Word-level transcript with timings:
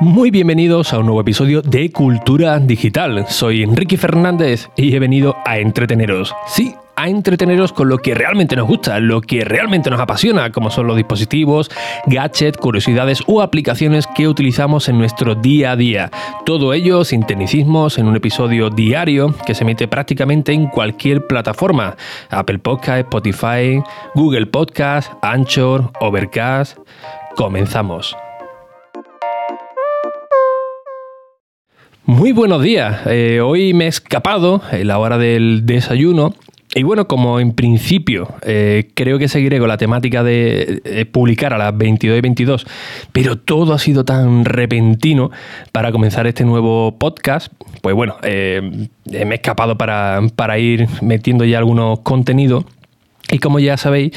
Muy 0.00 0.30
bienvenidos 0.30 0.92
a 0.92 0.98
un 0.98 1.06
nuevo 1.06 1.22
episodio 1.22 1.62
de 1.62 1.90
Cultura 1.90 2.58
Digital. 2.58 3.26
Soy 3.28 3.62
Enrique 3.62 3.96
Fernández 3.96 4.68
y 4.76 4.94
he 4.94 4.98
venido 4.98 5.36
a 5.46 5.58
entreteneros. 5.58 6.34
Sí, 6.46 6.74
a 6.96 7.08
entreteneros 7.08 7.72
con 7.72 7.88
lo 7.88 7.98
que 7.98 8.14
realmente 8.14 8.56
nos 8.56 8.66
gusta, 8.66 9.00
lo 9.00 9.20
que 9.20 9.44
realmente 9.44 9.90
nos 9.90 10.00
apasiona, 10.00 10.50
como 10.52 10.70
son 10.70 10.86
los 10.86 10.96
dispositivos, 10.96 11.70
gadgets, 12.06 12.58
curiosidades 12.58 13.22
o 13.26 13.42
aplicaciones 13.42 14.06
que 14.06 14.28
utilizamos 14.28 14.88
en 14.88 14.98
nuestro 14.98 15.34
día 15.34 15.72
a 15.72 15.76
día. 15.76 16.10
Todo 16.44 16.72
ello 16.72 17.04
sin 17.04 17.24
tecnicismos 17.24 17.98
en 17.98 18.06
un 18.06 18.16
episodio 18.16 18.70
diario 18.70 19.34
que 19.46 19.54
se 19.54 19.64
emite 19.64 19.88
prácticamente 19.88 20.52
en 20.52 20.66
cualquier 20.66 21.26
plataforma. 21.26 21.96
Apple 22.30 22.58
Podcast, 22.58 23.00
Spotify, 23.00 23.82
Google 24.14 24.46
Podcast, 24.46 25.12
Anchor, 25.22 25.90
Overcast. 26.00 26.78
Comenzamos. 27.36 28.16
Muy 32.06 32.32
buenos 32.32 32.62
días. 32.62 33.00
Eh, 33.06 33.40
hoy 33.40 33.72
me 33.72 33.86
he 33.86 33.88
escapado 33.88 34.60
en 34.70 34.88
la 34.88 34.98
hora 34.98 35.16
del 35.16 35.64
desayuno 35.64 36.34
y 36.74 36.82
bueno, 36.82 37.06
como 37.06 37.40
en 37.40 37.52
principio 37.52 38.34
eh, 38.42 38.90
creo 38.94 39.18
que 39.18 39.28
seguiré 39.28 39.58
con 39.58 39.68
la 39.68 39.76
temática 39.76 40.22
de 40.22 41.08
publicar 41.12 41.52
a 41.52 41.58
las 41.58 41.76
22 41.76 42.18
y 42.18 42.20
22, 42.20 42.66
pero 43.12 43.38
todo 43.38 43.72
ha 43.74 43.78
sido 43.78 44.04
tan 44.04 44.44
repentino 44.44 45.30
para 45.72 45.92
comenzar 45.92 46.26
este 46.26 46.44
nuevo 46.44 46.96
podcast, 46.98 47.52
pues 47.80 47.94
bueno, 47.94 48.16
eh, 48.22 48.88
me 49.06 49.30
he 49.30 49.34
escapado 49.34 49.76
para, 49.78 50.20
para 50.34 50.58
ir 50.58 50.88
metiendo 51.02 51.44
ya 51.44 51.58
algunos 51.58 52.00
contenidos. 52.00 52.64
Y 53.30 53.38
como 53.38 53.58
ya 53.58 53.78
sabéis, 53.78 54.12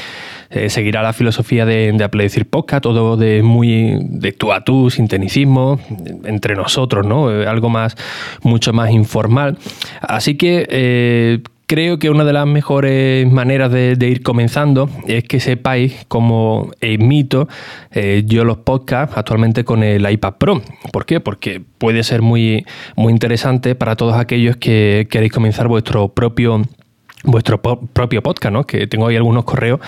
eh, 0.50 0.68
seguirá 0.68 1.02
la 1.02 1.14
filosofía 1.14 1.64
de, 1.64 1.92
de 1.92 2.44
Podcast, 2.44 2.82
todo 2.82 3.16
de 3.16 3.42
muy 3.42 3.98
de 4.02 4.32
tú 4.32 4.52
a 4.52 4.64
tú, 4.64 4.90
sin 4.90 5.08
tecnicismo, 5.08 5.80
entre 6.24 6.54
nosotros, 6.54 7.06
¿no? 7.06 7.28
Algo 7.28 7.70
más, 7.70 7.96
mucho 8.42 8.74
más 8.74 8.90
informal. 8.90 9.56
Así 10.02 10.36
que 10.36 11.42
creo 11.68 11.98
que 11.98 12.08
una 12.08 12.24
de 12.24 12.32
las 12.32 12.46
mejores 12.46 13.30
maneras 13.30 13.70
de, 13.70 13.96
ir 14.00 14.22
comenzando 14.22 14.88
es 15.06 15.22
que 15.24 15.38
sepáis 15.38 16.06
cómo 16.08 16.70
emito 16.80 17.46
eh, 17.92 18.24
yo 18.26 18.44
los 18.44 18.56
podcasts 18.58 19.16
actualmente 19.16 19.64
con 19.64 19.82
el 19.82 20.10
iPad 20.10 20.34
Pro. 20.38 20.62
¿Por 20.92 21.04
qué? 21.04 21.20
Porque 21.20 21.60
puede 21.60 22.02
ser 22.02 22.22
muy, 22.22 22.64
muy 22.96 23.12
interesante 23.12 23.74
para 23.74 23.96
todos 23.96 24.16
aquellos 24.16 24.56
que 24.56 25.06
queréis 25.10 25.30
comenzar 25.30 25.68
vuestro 25.68 26.08
propio 26.08 26.62
vuestro 27.24 27.60
propio 27.60 28.22
podcast, 28.22 28.52
¿no? 28.52 28.64
Que 28.64 28.86
tengo 28.86 29.08
ahí 29.08 29.16
algunos 29.16 29.44
correos 29.44 29.80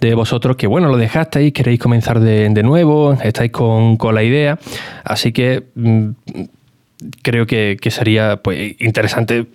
de 0.00 0.14
vosotros 0.14 0.56
que, 0.56 0.66
bueno, 0.66 0.88
lo 0.88 0.96
dejasteis, 0.96 1.52
queréis 1.52 1.78
comenzar 1.78 2.18
de, 2.18 2.62
nuevo, 2.64 3.12
estáis 3.22 3.52
con, 3.52 3.96
con, 3.96 4.16
la 4.16 4.24
idea. 4.24 4.58
Así 5.04 5.30
que 5.30 5.68
mm, 5.76 6.08
creo 7.22 7.46
que, 7.46 7.78
sería 7.90 8.36
pues, 8.36 8.74
interesante 8.80 9.46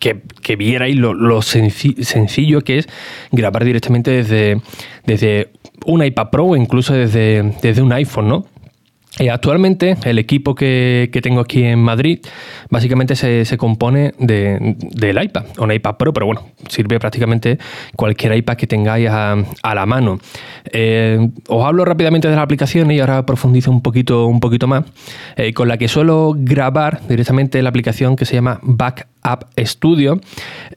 que, 0.00 0.22
que 0.42 0.56
vierais 0.56 0.96
lo, 0.96 1.42
sencillo 1.42 2.60
que 2.62 2.78
es 2.78 2.88
grabar 3.32 3.64
directamente 3.64 4.10
desde, 4.10 4.60
desde 5.06 5.50
un 5.86 6.02
iPad 6.02 6.30
Pro 6.30 6.46
o 6.46 6.56
incluso 6.56 6.94
desde, 6.94 7.54
desde 7.62 7.82
un 7.82 7.92
iPhone, 7.92 8.28
¿no? 8.28 8.46
Eh, 9.20 9.30
actualmente 9.30 9.96
el 10.04 10.18
equipo 10.18 10.56
que, 10.56 11.08
tengo 11.22 11.40
aquí 11.40 11.62
en 11.62 11.78
Madrid 11.78 12.18
básicamente 12.68 13.14
se, 13.14 13.56
compone 13.56 14.12
de, 14.18 14.76
del 14.90 15.22
iPad, 15.22 15.44
un 15.58 15.70
iPad 15.70 15.96
Pro, 15.96 16.12
pero 16.12 16.26
bueno, 16.26 16.48
sirve 16.68 16.98
prácticamente 16.98 17.58
cualquier 17.94 18.34
iPad 18.34 18.56
que 18.56 18.66
tengáis 18.66 19.08
a, 19.08 19.36
la 19.62 19.86
mano. 19.86 20.18
Eh, 20.72 21.30
os 21.48 21.64
hablo 21.64 21.84
rápidamente 21.84 22.28
de 22.28 22.34
la 22.34 22.42
aplicación 22.42 22.90
y 22.90 22.98
ahora 22.98 23.24
profundizo 23.24 23.70
un 23.70 23.82
poquito, 23.82 24.26
un 24.26 24.40
poquito 24.40 24.66
más, 24.66 24.84
eh, 25.36 25.52
con 25.52 25.68
la 25.68 25.78
que 25.78 25.86
suelo 25.86 26.34
grabar 26.36 27.06
directamente 27.06 27.62
la 27.62 27.68
aplicación 27.68 28.16
que 28.16 28.24
se 28.24 28.34
llama 28.34 28.58
Back 28.62 29.06
App 29.24 29.44
Studio. 29.58 30.20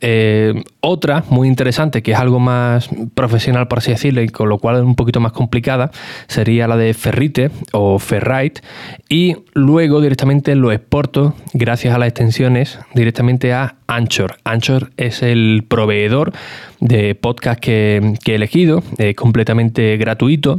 Eh, 0.01 0.63
otra 0.79 1.23
muy 1.29 1.47
interesante, 1.47 2.01
que 2.01 2.13
es 2.13 2.17
algo 2.17 2.39
más 2.39 2.89
profesional, 3.13 3.67
por 3.67 3.79
así 3.79 3.91
decirlo, 3.91 4.23
y 4.23 4.29
con 4.29 4.49
lo 4.49 4.57
cual 4.57 4.77
es 4.77 4.81
un 4.81 4.95
poquito 4.95 5.19
más 5.19 5.33
complicada, 5.33 5.91
sería 6.27 6.67
la 6.67 6.77
de 6.77 6.93
Ferrite 6.95 7.51
o 7.73 7.99
Ferrite. 7.99 8.61
Y 9.09 9.35
luego 9.53 10.01
directamente 10.01 10.55
lo 10.55 10.71
exporto, 10.71 11.35
gracias 11.53 11.93
a 11.93 11.99
las 11.99 12.07
extensiones, 12.07 12.79
directamente 12.95 13.53
a 13.53 13.75
Anchor. 13.85 14.37
Anchor 14.43 14.91
es 14.97 15.21
el 15.21 15.65
proveedor 15.67 16.31
de 16.79 17.13
podcast 17.15 17.59
que, 17.59 18.15
he 18.25 18.35
elegido, 18.35 18.81
completamente 19.15 19.97
gratuito. 19.97 20.57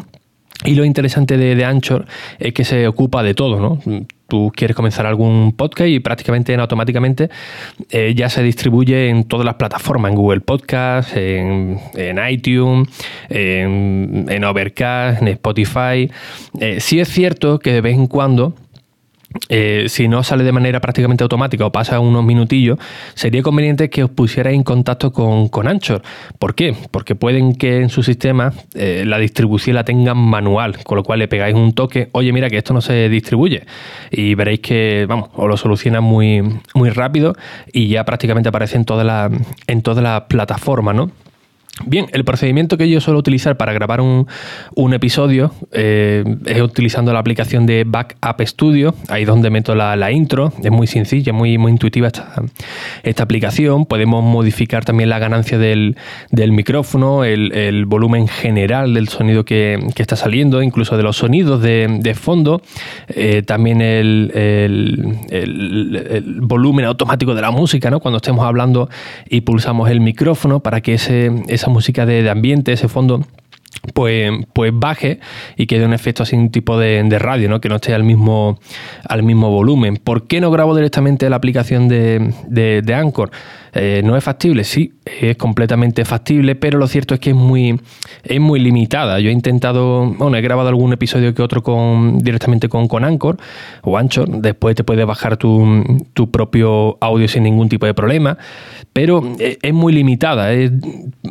Y 0.64 0.74
lo 0.74 0.84
interesante 0.84 1.36
de, 1.36 1.64
Anchor 1.64 2.06
es 2.38 2.52
que 2.52 2.64
se 2.64 2.88
ocupa 2.88 3.22
de 3.22 3.34
todo, 3.34 3.60
¿no? 3.60 3.78
tú 4.28 4.52
quieres 4.54 4.76
comenzar 4.76 5.06
algún 5.06 5.54
podcast 5.56 5.88
y 5.88 6.00
prácticamente 6.00 6.54
automáticamente 6.54 7.30
eh, 7.90 8.12
ya 8.14 8.28
se 8.28 8.42
distribuye 8.42 9.08
en 9.08 9.24
todas 9.24 9.46
las 9.46 9.54
plataformas, 9.54 10.10
en 10.10 10.16
Google 10.18 10.40
Podcast, 10.40 11.16
en, 11.16 11.80
iTunes, 12.30 12.88
en, 13.30 14.44
Overcast, 14.44 15.22
en 15.22 15.28
Spotify. 15.28 16.10
Eh, 16.60 16.78
sí 16.80 17.00
es 17.00 17.08
cierto 17.08 17.58
que 17.58 17.72
de 17.72 17.80
vez 17.80 17.94
en 17.94 18.06
cuando 18.06 18.54
eh, 19.48 19.86
si 19.88 20.08
no 20.08 20.22
sale 20.22 20.44
de 20.44 20.52
manera 20.52 20.80
prácticamente 20.80 21.22
automática 21.22 21.66
o 21.66 21.72
pasa 21.72 22.00
unos 22.00 22.24
minutillos, 22.24 22.78
sería 23.14 23.42
conveniente 23.42 23.90
que 23.90 24.04
os 24.04 24.10
pusierais 24.10 24.54
en 24.54 24.62
contacto 24.62 25.12
con, 25.12 25.48
con 25.48 25.68
Anchor. 25.68 26.02
¿Por 26.38 26.54
qué? 26.54 26.74
Porque 26.90 27.14
pueden 27.14 27.54
que 27.54 27.80
en 27.80 27.90
su 27.90 28.02
sistema 28.02 28.52
eh, 28.74 29.04
la 29.06 29.18
distribución 29.18 29.76
la 29.76 29.84
tengan 29.84 30.16
manual, 30.16 30.82
con 30.82 30.96
lo 30.96 31.02
cual 31.02 31.18
le 31.18 31.28
pegáis 31.28 31.54
un 31.54 31.72
toque, 31.72 32.08
oye, 32.12 32.32
mira 32.32 32.48
que 32.48 32.58
esto 32.58 32.72
no 32.74 32.80
se 32.80 33.08
distribuye. 33.08 33.64
Y 34.10 34.34
veréis 34.34 34.60
que, 34.60 35.06
vamos, 35.08 35.30
os 35.34 35.48
lo 35.48 35.56
soluciona 35.56 36.00
muy, 36.00 36.42
muy 36.74 36.90
rápido 36.90 37.34
y 37.72 37.88
ya 37.88 38.04
prácticamente 38.04 38.48
aparece 38.48 38.76
en 38.76 38.84
toda 38.84 39.04
la, 39.04 39.30
en 39.66 39.82
toda 39.82 40.02
la 40.02 40.26
plataforma, 40.26 40.92
¿no? 40.92 41.10
Bien, 41.86 42.06
el 42.12 42.24
procedimiento 42.24 42.76
que 42.76 42.88
yo 42.88 43.00
suelo 43.00 43.18
utilizar 43.18 43.56
para 43.56 43.72
grabar 43.72 44.00
un, 44.00 44.26
episodio 44.92 45.52
eh, 45.72 46.24
es 46.46 46.60
utilizando 46.60 47.12
la 47.12 47.20
aplicación 47.20 47.66
de 47.66 47.84
Backup 47.86 48.40
Studio, 48.46 48.94
ahí 49.08 49.24
donde 49.24 49.50
meto 49.50 49.74
la, 49.74 50.10
intro, 50.10 50.52
es 50.62 50.70
muy 50.70 50.86
sencilla, 50.86 51.32
muy, 51.32 51.54
intuitiva 51.54 52.08
esta, 52.08 53.22
aplicación. 53.22 53.86
Podemos 53.86 54.24
modificar 54.24 54.84
también 54.84 55.10
la 55.10 55.18
ganancia 55.18 55.58
del, 55.58 55.96
micrófono, 56.32 57.24
el, 57.24 57.84
volumen 57.86 58.28
general 58.28 58.94
del 58.94 59.08
sonido 59.08 59.44
que, 59.44 59.78
está 59.96 60.16
saliendo, 60.16 60.62
incluso 60.62 60.96
de 60.96 61.02
los 61.02 61.16
sonidos 61.16 61.62
de, 61.62 62.16
fondo, 62.18 62.62
eh, 63.08 63.42
también 63.42 63.82
el, 63.82 64.32
el, 64.34 66.40
volumen 66.40 66.86
automático 66.86 67.34
de 67.34 67.42
la 67.42 67.50
música, 67.50 67.90
¿no? 67.90 68.00
cuando 68.00 68.16
estemos 68.16 68.44
hablando 68.44 68.88
y 69.28 69.42
pulsamos 69.42 69.90
el 69.90 70.00
micrófono 70.00 70.60
para 70.60 70.80
que 70.80 70.94
ese, 70.94 71.30
esa 71.48 71.67
música 71.68 72.06
de, 72.06 72.28
ambiente, 72.28 72.72
ese 72.72 72.88
fondo, 72.88 73.24
pues, 73.92 74.30
pues 74.52 74.72
baje 74.74 75.20
y 75.56 75.66
quede 75.66 75.84
un 75.84 75.92
efecto 75.92 76.22
así, 76.22 76.36
un 76.36 76.50
tipo 76.50 76.78
de, 76.78 77.18
radio, 77.18 77.48
¿no? 77.48 77.60
que 77.60 77.68
no 77.68 77.76
esté 77.76 77.94
al 77.94 78.04
mismo, 78.04 78.58
al 79.08 79.22
mismo 79.22 79.50
volumen. 79.50 79.96
¿Por 79.96 80.26
qué 80.26 80.40
no 80.40 80.50
grabo 80.50 80.74
directamente 80.74 81.28
la 81.30 81.36
aplicación 81.36 81.88
de, 81.88 82.32
de, 82.48 82.82
de 82.82 82.94
Anchor? 82.94 83.30
Eh, 83.80 84.02
¿No 84.04 84.16
es 84.16 84.24
factible? 84.24 84.64
Sí, 84.64 84.94
es 85.20 85.36
completamente 85.36 86.04
factible, 86.04 86.54
pero 86.54 86.78
lo 86.78 86.86
cierto 86.86 87.14
es 87.14 87.20
que 87.20 87.30
es 87.30 87.36
muy, 87.36 87.80
es 88.24 88.40
muy 88.40 88.60
limitada. 88.60 89.20
Yo 89.20 89.30
he 89.30 89.32
intentado, 89.32 90.06
bueno, 90.06 90.36
he 90.36 90.40
grabado 90.40 90.68
algún 90.68 90.92
episodio 90.92 91.34
que 91.34 91.42
otro 91.42 91.62
con, 91.62 92.18
directamente 92.18 92.68
con, 92.68 92.88
con 92.88 93.04
Anchor 93.04 93.36
o 93.82 93.98
Anchor, 93.98 94.28
después 94.40 94.74
te 94.74 94.84
puedes 94.84 95.06
bajar 95.06 95.36
tu, 95.36 95.94
propio 96.32 96.98
audio 97.00 97.28
sin 97.28 97.42
ningún 97.44 97.68
tipo 97.68 97.86
de 97.86 97.94
problema, 97.94 98.38
pero 98.92 99.22
es, 99.38 99.72
muy 99.72 99.92
limitada. 99.92 100.48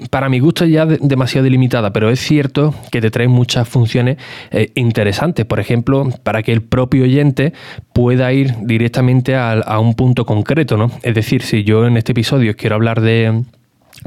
para 0.10 0.30
mi 0.30 0.40
gusto 0.40 0.66
ya 0.66 0.86
demasiado 0.86 1.50
limitada, 1.50 1.92
pero 1.92 2.10
es 2.10 2.20
cierto 2.20 2.47
que 2.92 3.02
te 3.02 3.12
trae 3.12 3.28
muchas 3.28 3.68
funciones 3.68 4.18
eh, 4.52 4.72
interesantes. 4.76 5.46
Por 5.46 5.60
ejemplo, 5.60 6.10
para 6.24 6.44
que 6.44 6.52
el 6.52 6.62
propio 6.62 7.04
oyente 7.04 7.54
pueda 7.94 8.32
ir 8.34 8.56
directamente 8.62 9.36
a, 9.36 9.52
a 9.54 9.80
un 9.80 9.96
punto 9.96 10.26
concreto, 10.26 10.78
¿no? 10.78 10.92
Es 11.04 11.16
decir, 11.16 11.42
si 11.42 11.64
yo 11.64 11.86
en 11.88 11.98
este 11.98 12.12
episodio 12.12 12.56
quiero 12.56 12.76
hablar 12.76 13.02
de 13.02 13.44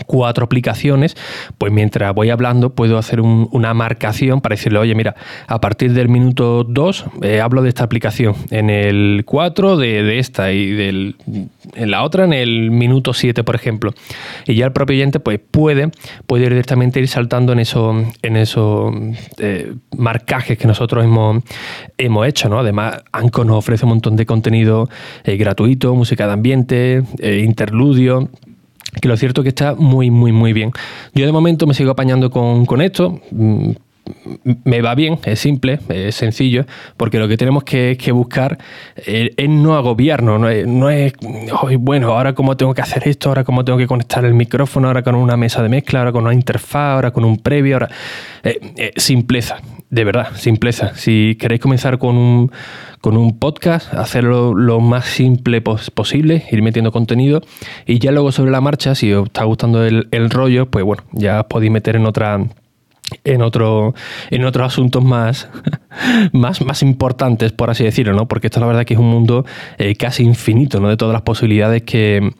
cuatro 0.07 0.45
aplicaciones, 0.45 1.17
pues 1.59 1.73
mientras 1.73 2.15
voy 2.15 2.31
hablando 2.31 2.71
puedo 2.71 2.99
hacer 2.99 3.21
una 3.21 3.75
marcación 3.75 4.41
para 4.41 4.55
decirle, 4.55 4.79
oye, 4.79 4.95
mira, 4.95 5.15
a 5.47 5.61
partir 5.61 5.93
del 5.93 6.09
minuto 6.09 6.65
2 6.65 7.05
eh, 7.23 7.41
hablo 7.41 7.63
de 7.63 7.69
esta 7.69 7.85
aplicación, 7.85 8.35
en 8.51 8.71
el 8.71 9.23
4 9.25 9.77
de, 9.77 10.19
esta 10.19 10.53
y 10.53 10.71
del, 10.71 11.17
en 11.75 11.91
la 11.91 12.03
otra 12.03 12.25
en 12.25 12.33
el 12.33 12.71
minuto 12.71 13.13
7, 13.13 13.45
por 13.45 13.55
ejemplo. 13.55 13.93
Y 14.47 14.55
ya 14.55 14.67
el 14.67 14.73
propio 14.73 14.97
oyente 14.97 15.21
pues 15.21 15.39
puede, 15.39 15.91
puede 16.27 16.49
directamente 16.49 17.01
ir 17.01 17.09
saltando 17.09 17.53
en 17.53 17.61
esos 17.61 18.05
en 18.23 18.37
esos 18.37 18.95
eh, 19.39 19.75
marcajes 19.97 20.59
que 20.59 20.67
nosotros 20.67 21.05
hemos, 21.05 21.43
hemos 21.99 22.27
hecho. 22.27 22.49
¿no? 22.49 22.59
Además, 22.59 23.03
Anchor 23.13 23.47
nos 23.47 23.57
ofrece 23.57 23.85
un 23.85 23.91
montón 23.91 24.17
de 24.17 24.27
contenido 24.27 24.89
eh, 25.25 25.37
gratuito, 25.37 25.95
música 25.95 26.27
de 26.27 26.33
ambiente, 26.33 27.03
interludio 27.21 28.31
que 29.01 29.09
lo 29.09 29.17
cierto 29.17 29.41
es 29.41 29.45
que 29.45 29.49
está 29.51 29.75
muy, 29.75 30.11
muy, 30.11 30.33
muy 30.33 30.53
bien. 30.53 30.73
Yo 31.15 31.27
de 31.27 31.33
momento 31.33 31.67
me 31.67 31.75
sigo 31.75 31.91
apañando 31.91 32.31
con, 32.31 32.81
esto. 32.81 33.21
Me 34.65 34.83
va 34.83 34.95
bien, 34.95 35.19
es 35.25 35.39
simple, 35.39 35.79
es 35.89 36.15
sencillo, 36.15 36.65
porque 36.97 37.19
lo 37.19 37.29
que 37.29 37.37
tenemos 37.37 37.65
que, 37.65 37.97
buscar 38.13 38.59
es, 38.97 39.31
no 39.49 39.77
agobiarnos, 39.77 40.41
no 40.41 40.49
es, 40.49 40.67
no 40.67 40.91
es 40.91 41.13
bueno, 41.79 42.13
ahora 42.13 42.35
cómo 42.35 42.57
tengo 42.57 42.75
que 42.75 42.83
hacer 42.83 43.07
esto, 43.07 43.29
ahora 43.29 43.45
cómo 43.45 43.65
tengo 43.65 43.79
que 43.79 43.87
conectar 43.87 44.25
el 44.25 44.35
micrófono, 44.35 44.89
ahora 44.89 45.03
con 45.03 45.15
una 45.15 45.37
mesa 45.37 45.63
de 45.63 45.69
mezcla, 45.69 46.01
ahora 46.01 46.13
con 46.13 46.25
una 46.25 46.35
interfaz, 46.35 46.95
ahora 46.95 47.11
con 47.13 47.25
un 47.25 47.39
previo, 47.39 47.77
ahora... 47.77 47.89
simpleza, 48.97 49.59
de 49.91 50.05
verdad, 50.05 50.29
simpleza. 50.37 50.95
Si 50.95 51.37
queréis 51.39 51.61
comenzar 51.61 51.99
con 51.99 52.17
un, 52.17 52.53
con 53.01 53.17
un 53.17 53.39
podcast, 53.39 53.93
hacerlo 53.95 54.55
lo 54.55 54.81
más 54.81 55.07
simple 55.07 55.61
posible, 55.61 56.45
ir 56.51 56.63
metiendo 56.63 56.93
contenido 56.93 57.43
y 57.87 57.99
ya 57.99 58.13
luego 58.13 58.33
sobre 58.33 58.51
la 58.51 58.61
marcha, 58.61 58.95
si 58.95 59.13
os 59.13 59.27
está 59.27 59.45
gustando 59.45 59.85
el, 59.85 60.09
el 60.11 60.31
rollo, 60.31 60.67
pues 60.67 60.85
bueno, 60.85 61.03
ya 61.13 61.41
os 61.41 61.47
podéis 61.47 61.73
meter 61.73 61.97
en 61.97 62.07
otra 62.07 62.39
en, 63.25 63.43
otro, 63.43 63.95
en 64.31 64.45
otros 64.45 64.67
asuntos 64.67 65.03
más, 65.03 65.49
más, 66.33 66.65
más 66.65 66.83
importantes, 66.83 67.53
por 67.53 67.71
así 67.71 67.85
decirlo, 67.85 68.13
¿no? 68.15 68.29
Porque 68.29 68.47
esto 68.49 68.61
la 68.61 68.67
verdad 68.67 68.85
que 68.85 68.95
es 68.95 69.01
un 69.01 69.11
mundo 69.11 69.45
eh, 69.79 69.95
casi 69.97 70.23
infinito, 70.23 70.81
¿no? 70.81 70.89
De 70.89 70.97
todas 70.97 71.13
las 71.13 71.23
posibilidades 71.23 71.83
que, 71.83 72.33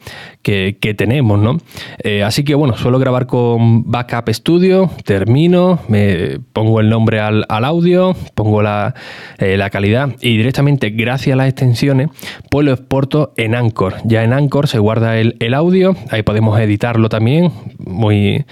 tenemos, 0.97 1.39
¿no? 1.39 1.57
Eh, 2.03 2.23
así 2.23 2.43
que 2.43 2.55
bueno, 2.55 2.75
suelo 2.75 2.99
grabar 2.99 3.27
con 3.27 3.89
Backup 3.89 4.29
Studio, 4.29 4.89
termino, 5.05 5.79
me 5.87 6.39
pongo 6.53 6.79
el 6.79 6.89
nombre 6.89 7.19
al, 7.19 7.45
audio, 7.49 8.15
pongo 8.33 8.61
eh, 8.61 9.57
la, 9.57 9.69
calidad 9.69 10.09
y 10.21 10.37
directamente, 10.37 10.89
gracias 10.89 11.33
a 11.33 11.37
las 11.37 11.47
extensiones, 11.47 12.09
pues 12.49 12.65
lo 12.65 12.73
exporto 12.73 13.33
en 13.37 13.55
Anchor. 13.55 13.95
Ya 14.03 14.23
en 14.23 14.33
Anchor 14.33 14.67
se 14.67 14.79
guarda 14.79 15.17
el, 15.17 15.53
audio, 15.53 15.95
ahí 16.09 16.23
podemos 16.23 16.59
editarlo 16.59 17.09
también, 17.09 17.51
muy, 17.77 18.45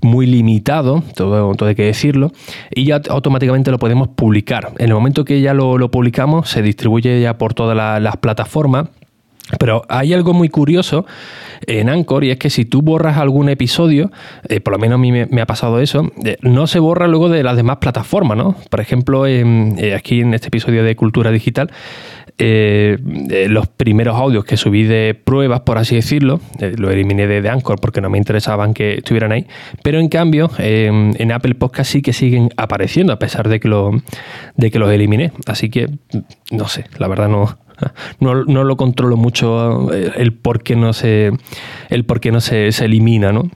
muy 0.00 0.26
limitado, 0.26 1.02
todo 1.14 1.63
hay 1.68 1.74
que 1.74 1.84
decirlo, 1.84 2.32
y 2.70 2.84
ya 2.84 3.00
automáticamente 3.08 3.70
lo 3.70 3.78
podemos 3.78 4.08
publicar. 4.08 4.72
En 4.78 4.88
el 4.88 4.94
momento 4.94 5.24
que 5.24 5.40
ya 5.40 5.54
lo, 5.54 5.90
publicamos, 5.90 6.48
se 6.48 6.62
distribuye 6.62 7.20
ya 7.20 7.38
por 7.38 7.54
todas 7.54 8.02
las 8.02 8.16
plataformas. 8.16 8.88
Pero 9.58 9.82
hay 9.88 10.14
algo 10.14 10.32
muy 10.32 10.48
curioso 10.48 11.04
en 11.66 11.90
Anchor 11.90 12.24
y 12.24 12.30
es 12.30 12.38
que 12.38 12.48
si 12.48 12.64
tú 12.64 12.80
borras 12.80 13.18
algún 13.18 13.50
episodio, 13.50 14.10
eh, 14.48 14.60
por 14.60 14.72
lo 14.72 14.78
menos 14.78 14.96
a 14.96 14.98
mí 14.98 15.12
me, 15.12 15.40
ha 15.40 15.46
pasado 15.46 15.80
eso, 15.80 16.10
eh, 16.24 16.38
no 16.40 16.66
se 16.66 16.78
borra 16.78 17.08
luego 17.08 17.28
de 17.28 17.42
las 17.42 17.56
demás 17.56 17.76
plataformas, 17.76 18.38
¿no? 18.38 18.56
Por 18.70 18.80
ejemplo, 18.80 19.26
eh, 19.26 19.94
aquí 19.94 20.20
en 20.20 20.32
este 20.32 20.48
episodio 20.48 20.82
de 20.82 20.96
Cultura 20.96 21.30
Digital 21.30 21.70
los 22.36 23.68
primeros 23.68 24.16
audios 24.16 24.44
que 24.44 24.56
subí 24.56 24.82
de 24.82 25.14
pruebas, 25.14 25.60
por 25.60 25.78
así 25.78 25.94
decirlo, 25.94 26.40
eh, 26.58 26.74
lo 26.76 26.90
eliminé 26.90 27.28
de, 27.28 27.48
Anchor 27.48 27.78
porque 27.80 28.00
no 28.00 28.10
me 28.10 28.18
interesaban 28.18 28.74
que 28.74 28.94
estuvieran 28.94 29.30
ahí, 29.30 29.46
pero 29.82 30.00
en 30.00 30.08
cambio 30.08 30.50
en 30.58 31.30
Apple 31.30 31.54
Podcast 31.54 31.92
sí 31.92 32.02
que 32.02 32.12
siguen 32.12 32.50
apareciendo 32.56 33.12
a 33.12 33.18
pesar 33.18 33.48
de 33.48 33.60
que, 33.60 33.68
lo, 33.68 33.92
de 34.56 34.70
que 34.70 34.78
los 34.78 34.90
eliminé. 34.90 35.30
Así 35.46 35.70
que, 35.70 35.88
no 36.50 36.66
sé, 36.66 36.86
la 36.98 37.06
verdad 37.06 37.28
no, 37.28 37.56
no, 38.20 38.34
lo 38.44 38.76
controlo 38.76 39.16
mucho 39.16 39.92
el 39.92 40.32
por 40.32 40.62
qué 40.62 40.76
no 40.76 40.92
se, 40.92 41.32
el 41.90 42.04
por 42.04 42.20
qué 42.20 42.32
no 42.32 42.40
se, 42.40 42.72
se 42.72 42.84
elimina, 42.84 43.32
¿no? 43.32 43.50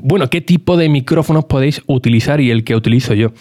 Bueno, 0.00 0.28
¿qué 0.30 0.40
tipo 0.40 0.76
de 0.76 0.88
micrófonos 0.88 1.44
podéis 1.44 1.82
utilizar 1.86 2.40
y 2.40 2.50
el 2.50 2.64
que 2.64 2.74
utilizo 2.74 3.14
yo? 3.14 3.32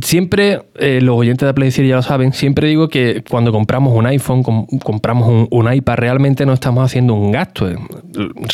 Siempre, 0.00 0.62
eh, 0.76 1.00
los 1.02 1.16
oyentes 1.16 1.46
de 1.46 1.50
Apple 1.50 1.70
ya 1.70 1.96
lo 1.96 2.02
saben, 2.02 2.32
siempre 2.32 2.68
digo 2.68 2.88
que 2.88 3.22
cuando 3.28 3.52
compramos 3.52 3.94
un 3.94 4.06
iPhone, 4.06 4.42
compramos 4.82 5.48
un, 5.50 5.72
iPad, 5.72 5.96
realmente 5.96 6.46
no 6.46 6.52
estamos 6.52 6.84
haciendo 6.84 7.14
un 7.14 7.32
gasto. 7.32 7.68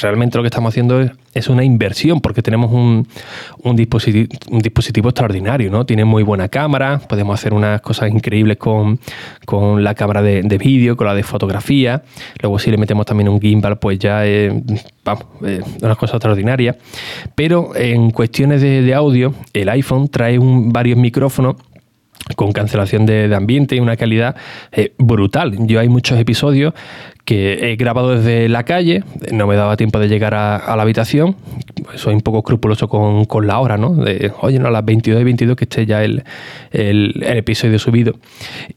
Realmente 0.01 0.37
lo 0.37 0.43
que 0.43 0.49
estamos 0.49 0.73
haciendo 0.73 1.01
es, 1.01 1.49
una 1.49 1.63
inversión 1.63 2.21
porque 2.21 2.43
tenemos 2.43 2.73
un, 2.73 3.07
dispositivo, 3.77 4.27
un 4.51 4.59
dispositivo 4.59 5.11
extraordinario, 5.11 5.71
¿no? 5.71 5.87
Tiene 5.87 6.05
muy 6.05 6.25
buena 6.25 6.49
cámara, 6.49 6.99
podemos 6.99 7.39
hacer 7.39 7.55
unas 7.55 7.81
cosas 7.81 8.11
increíbles 8.11 8.57
con, 8.57 8.99
la 9.83 9.95
cámara 9.95 10.21
de, 10.21 10.59
vídeo, 10.59 10.97
con 10.97 11.07
la 11.07 11.15
de 11.15 11.23
fotografía. 11.23 12.03
Luego 12.43 12.59
si 12.59 12.73
le 12.73 12.77
metemos 12.77 13.07
también 13.07 13.29
un 13.29 13.41
gimbal, 13.41 13.79
pues 13.79 14.01
ya 14.01 14.27
es, 14.27 14.53
vamos, 15.09 15.27
una 15.83 15.95
cosa 15.95 16.17
extraordinaria. 16.17 16.77
Pero 17.35 17.75
en 17.75 18.11
cuestiones 18.11 18.61
de, 18.61 18.95
audio, 18.95 19.35
el 19.53 19.69
iPhone 19.69 20.09
trae 20.09 20.39
varios 20.41 20.99
micrófonos 20.99 21.57
con 22.37 22.53
cancelación 22.53 23.07
de, 23.07 23.35
ambiente 23.35 23.77
y 23.77 23.81
una 23.81 23.97
calidad 23.97 24.37
eh, 24.73 24.93
brutal. 24.99 25.67
Yo 25.67 25.81
hay 25.81 25.89
muchos 25.89 26.19
episodios 26.19 26.75
que 27.29 27.73
he 27.73 27.77
grabado 27.77 28.17
desde 28.17 28.49
la 28.49 28.63
calle, 28.65 29.05
no 29.33 29.47
me 29.47 29.55
daba 29.55 29.77
tiempo 29.77 29.99
de 29.99 30.09
llegar 30.09 30.33
a, 30.33 30.75
la 30.75 30.83
habitación, 30.83 31.37
soy 31.95 32.15
un 32.15 32.23
poco 32.23 32.39
escrupuloso 32.39 32.89
con, 32.89 33.47
la 33.47 33.59
hora, 33.59 33.77
¿no? 33.77 33.99
Oye, 34.41 34.59
no, 34.59 34.69
a 34.69 34.71
las 34.71 34.83
22 34.83 35.21
y 35.21 35.25
22 35.25 35.55
que 35.55 35.65
esté 35.65 35.85
ya 35.85 36.03
el, 36.03 36.25
episodio 36.73 37.79
subido. 37.79 38.15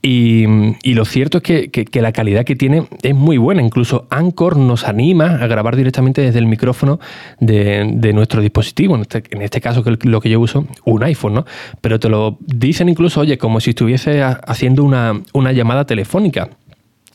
Y, 0.01 0.45
lo 0.83 1.06
cierto 1.06 1.38
es 1.38 1.44
que, 1.44 2.01
la 2.01 2.12
calidad 2.12 2.44
que 2.44 2.57
tiene 2.57 2.88
es 3.01 3.15
muy 3.15 3.38
buena, 3.38 3.62
incluso 3.62 4.06
Anchor 4.09 4.57
nos 4.57 4.83
anima 4.83 5.36
a 5.42 5.48
grabar 5.48 5.77
directamente 5.77 6.19
desde 6.19 6.39
el 6.39 6.45
micrófono 6.45 7.00
de, 7.39 8.12
nuestro 8.13 8.42
dispositivo, 8.42 8.95
en 8.95 9.03
este, 9.03 9.24
en 9.30 9.44
este 9.44 9.62
caso 9.62 9.81
lo 10.01 10.19
que 10.19 10.30
yo 10.30 10.42
uso, 10.42 10.68
un 10.83 11.03
iPhone, 11.03 11.36
¿no? 11.36 11.45
Pero 11.80 12.01
te 12.01 12.09
lo 12.09 12.38
dicen 12.42 12.89
incluso, 12.89 13.21
oye, 13.21 13.38
como 13.38 13.62
si 13.62 13.69
estuviese 13.69 14.21
haciendo 14.21 14.83
una 14.83 15.51
llamada 15.53 15.86
telefónica 15.86 16.50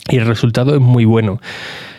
y 0.08 0.16
el 0.16 0.26
resultado 0.26 0.74
es 0.74 0.80
muy 0.80 1.04
bueno. 1.04 1.40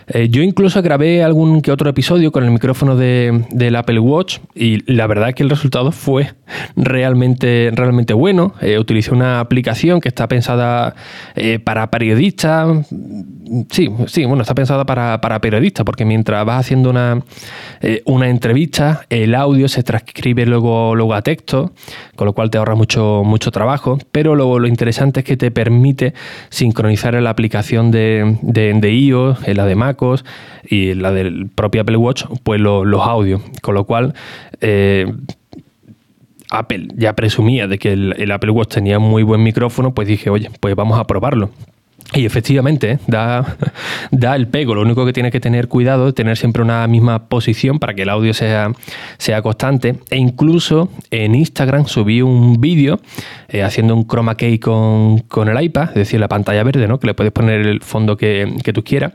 Eh, 0.10 0.30
yo 0.30 0.42
incluso 0.42 0.82
grabé 0.82 1.22
algún 1.22 1.62
que 1.62 1.72
otro 1.72 1.90
episodio 1.90 2.32
con 2.32 2.46
el 2.46 2.52
micrófono 2.52 2.96
de, 2.96 3.46
del 3.52 3.76
Apple 3.76 4.00
Watch 4.00 4.40
y 4.56 4.90
la 4.92 5.06
verdad 5.06 5.30
es 5.30 5.36
que 5.36 5.44
el 5.44 5.50
resultado 5.50 5.92
fue 5.92 6.34
realmente, 6.78 7.72
realmente 7.74 8.14
bueno. 8.14 8.54
Eh, 8.62 8.80
utilicé 8.80 9.12
una 9.14 9.42
aplicación 9.42 10.00
que 10.00 10.08
está 10.08 10.28
pensada 10.30 10.96
eh, 11.36 11.60
para 11.60 11.92
periodistas. 11.92 12.88
Sí, 13.70 13.90
sí, 14.08 14.26
bueno, 14.26 14.42
está 14.42 14.56
pensada 14.56 14.86
para, 14.86 15.20
para 15.22 15.42
periodistas 15.42 15.86
porque 15.86 16.06
mientras 16.06 16.46
vas 16.46 16.60
haciendo 16.60 16.90
una, 16.90 17.22
una 18.06 18.30
entrevista, 18.30 19.06
el 19.10 19.36
audio 19.36 19.68
se 19.68 19.84
transcribe 19.84 20.46
luego, 20.46 20.96
luego 20.96 21.14
a 21.14 21.22
texto, 21.22 21.72
con 22.16 22.26
lo 22.26 22.34
cual 22.34 22.50
te 22.50 22.58
ahorra 22.58 22.76
mucho, 22.76 23.24
mucho 23.26 23.52
trabajo. 23.52 23.98
Pero 24.12 24.36
lo, 24.36 24.60
lo 24.60 24.68
interesante 24.68 25.22
es 25.22 25.26
que 25.26 25.38
te 25.38 25.52
permite 25.52 26.14
sincronizar 26.50 27.16
en 27.16 27.24
la 27.24 27.32
aplicación 27.32 27.92
de, 27.92 28.38
de, 28.42 28.92
iOS, 28.92 29.48
en 29.48 29.58
la 29.58 29.66
de 29.66 29.76
Mac 29.76 29.98
y 30.70 30.94
la 30.94 31.12
del 31.12 31.48
propio 31.48 31.82
Apple 31.82 31.98
Watch, 31.98 32.26
pues 32.44 32.60
los 32.60 33.02
audios. 33.02 33.42
Con 33.62 33.76
lo 33.76 33.86
cual, 33.86 34.14
eh, 34.62 35.12
Apple 36.50 36.88
ya 36.96 37.14
presumía 37.14 37.68
de 37.68 37.78
que 37.78 37.94
el, 37.94 38.32
Apple 38.32 38.52
Watch 38.52 38.76
tenía 38.76 39.00
muy 39.00 39.24
buen 39.24 39.44
micrófono, 39.44 39.94
pues 39.94 40.08
dije, 40.08 40.30
oye, 40.30 40.50
pues 40.60 40.76
vamos 40.76 41.00
a 41.00 41.06
probarlo. 41.06 41.50
Y 42.14 42.26
efectivamente, 42.26 42.92
¿eh? 42.92 43.00
da, 43.08 43.58
da 44.12 44.36
el 44.36 44.48
pego. 44.48 44.74
Lo 44.76 44.82
único 44.82 45.06
que 45.06 45.14
tiene 45.14 45.30
que 45.30 45.40
tener 45.40 45.68
cuidado 45.68 46.08
es 46.08 46.16
tener 46.16 46.38
siempre 46.38 46.64
una 46.64 46.88
misma 46.88 47.28
posición 47.28 47.80
para 47.80 47.94
que 47.94 48.04
el 48.04 48.10
audio 48.10 48.34
sea, 48.34 48.72
sea 49.18 49.42
constante. 49.42 49.96
E 50.10 50.18
incluso 50.18 50.90
en 51.12 51.36
Instagram 51.36 51.86
subí 51.86 52.22
un 52.22 52.62
vídeo 52.62 53.00
eh, 53.50 53.62
haciendo 53.62 53.96
un 53.96 54.08
chroma 54.08 54.36
key 54.36 54.58
con, 54.60 55.24
el 55.48 55.62
iPad, 55.62 55.90
es 55.90 55.96
decir, 55.96 56.20
la 56.20 56.30
pantalla 56.30 56.64
verde, 56.64 56.88
¿no? 56.88 57.00
que 57.00 57.08
le 57.08 57.14
puedes 57.14 57.34
poner 57.34 57.62
el 57.66 57.82
fondo 57.82 58.16
que, 58.16 58.56
que 58.64 58.72
tú 58.72 58.84
quieras. 58.84 59.12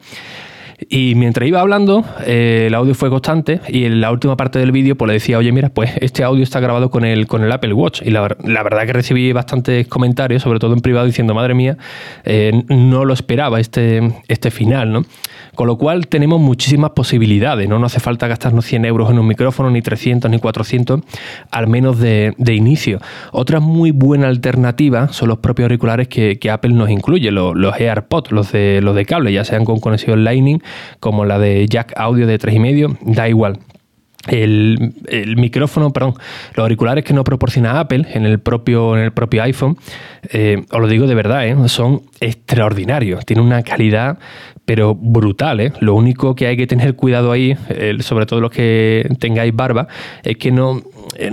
Y 0.89 1.15
mientras 1.15 1.49
iba 1.49 1.61
hablando, 1.61 2.05
eh, 2.27 2.65
el 2.67 2.75
audio 2.75 2.95
fue 2.95 3.11
constante 3.11 3.61
y 3.69 3.85
en 3.85 4.01
la 4.01 4.11
última 4.11 4.37
parte 4.37 4.59
del 4.59 4.73
vídeo 4.73 4.97
pues 4.97 5.07
le 5.09 5.15
decía, 5.15 5.39
oye, 5.39 5.53
mira, 5.53 5.69
pues 5.69 5.91
este 6.01 6.25
audio 6.25 6.43
está 6.43 6.61
grabado 6.61 6.91
con 6.91 7.05
el, 7.05 7.27
con 7.27 7.43
el 7.43 7.53
Apple 7.53 7.73
Watch. 7.73 8.03
Y 8.05 8.11
la, 8.11 8.23
verdad 8.23 8.87
que 8.87 8.93
recibí 8.93 9.33
bastantes 9.33 9.87
comentarios, 9.89 10.43
sobre 10.43 10.59
todo 10.59 10.75
en 10.75 10.81
privado, 10.81 11.07
diciendo, 11.07 11.35
madre 11.35 11.55
mía, 11.55 11.77
eh, 12.25 12.65
no 12.69 13.05
lo 13.05 13.15
esperaba 13.15 13.61
este, 13.61 14.12
este 14.29 14.51
final, 14.51 14.93
¿no? 14.93 15.05
Con 15.54 15.66
lo 15.66 15.76
cual 15.76 16.06
tenemos 16.06 16.40
muchísimas 16.40 16.92
posibilidades, 16.92 17.68
¿no? 17.68 17.85
Hace 17.85 18.00
falta 18.00 18.26
gastarnos 18.26 18.64
100 18.64 18.87
euros 18.87 19.11
en 19.11 19.18
un 19.18 19.26
micrófono, 19.26 19.71
ni 19.71 19.82
300, 19.82 20.30
ni 20.30 20.38
400, 20.38 21.00
al 21.50 21.66
menos 21.66 21.99
de, 21.99 22.35
inicio. 22.52 23.00
Otra 23.32 23.61
muy 23.61 23.90
buena 23.90 24.28
alternativa 24.28 25.09
son 25.09 25.28
los 25.28 25.38
propios 25.38 25.66
auriculares 25.66 26.09
que, 26.09 26.38
Apple 26.50 26.73
nos 26.73 26.90
incluye, 26.90 27.30
los, 27.30 27.54
los 27.54 27.78
AirPods, 27.78 28.32
los 28.32 28.52
de, 28.52 28.80
los 28.82 28.94
de 28.94 29.04
cable, 29.04 29.32
ya 29.32 29.44
sean 29.44 29.64
con 29.64 29.80
conexión 29.80 30.25
Lightning 30.25 30.62
como 31.00 31.25
la 31.25 31.38
de 31.38 31.66
jack 31.68 31.92
audio 31.97 32.26
de 32.26 32.38
3,5, 32.38 32.99
da 33.02 33.28
igual. 33.28 33.59
El, 34.29 34.95
micrófono, 35.37 35.93
perdón, 35.93 36.14
los 36.55 36.62
auriculares 36.62 37.05
que 37.05 37.12
nos 37.12 37.25
proporciona 37.25 37.81
Apple 37.81 38.07
en 38.12 38.25
el 38.25 38.38
propio, 38.38 38.97
en 38.97 39.02
el 39.02 39.12
propio 39.12 39.43
iPhone, 39.43 39.76
eh, 40.31 40.64
os 40.71 40.81
lo 40.81 40.87
digo 40.87 41.07
de 41.07 41.14
verdad, 41.14 41.47
eh, 41.47 41.57
son 41.69 42.02
extraordinarios. 42.21 43.26
Tienen 43.26 43.45
una 43.45 43.62
calidad, 43.62 44.19
pero 44.64 44.95
brutal. 44.95 45.61
Eh. 45.61 45.73
Lo 45.81 45.95
único 45.95 46.37
que 46.37 46.47
hay 46.47 46.57
que 46.57 46.69
tener 46.69 46.95
cuidado 46.95 47.33
ahí, 47.33 47.57
sobre 48.00 48.26
todo 48.26 48.41
los 48.41 48.50
que 48.52 49.09
tengáis 49.19 49.55
barba, 49.55 49.88
es 50.23 50.37
que 50.37 50.52
no, 50.52 50.83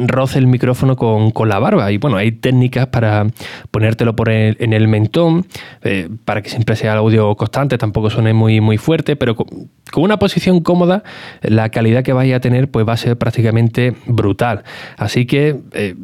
roce 0.07 0.39
el 0.39 0.48
micrófono 0.48 0.95
con, 0.95 1.50
la 1.50 1.59
barba. 1.59 1.91
Y 1.91 1.98
bueno, 1.98 2.17
hay 2.17 2.31
técnicas 2.31 2.88
para 2.88 3.27
ponértelo 3.71 4.15
por 4.15 4.29
en 4.29 4.74
el 4.74 4.88
mentón, 4.88 5.45
eh, 5.83 6.09
para 6.25 6.41
que 6.41 6.50
siempre 6.50 6.75
sea 6.75 6.93
el 6.93 7.00
audio 7.00 7.36
constante, 7.36 7.77
tampoco 7.77 8.09
suene 8.09 8.33
muy, 8.33 8.62
muy 8.62 8.77
fuerte, 8.77 9.15
pero 9.15 9.36
con, 9.36 9.48
una 9.95 10.19
posición 10.19 10.62
cómoda, 10.62 11.03
la 11.41 11.69
calidad 11.69 12.03
que 12.03 12.13
vais 12.13 12.33
a 12.33 12.39
tener 12.39 12.69
pues 12.69 12.88
va 12.88 12.93
a 12.93 12.98
ser 12.98 13.17
prácticamente 13.17 13.95
brutal. 14.05 14.63
Así 14.98 15.25
que 15.25 15.57
eh, 15.74 15.95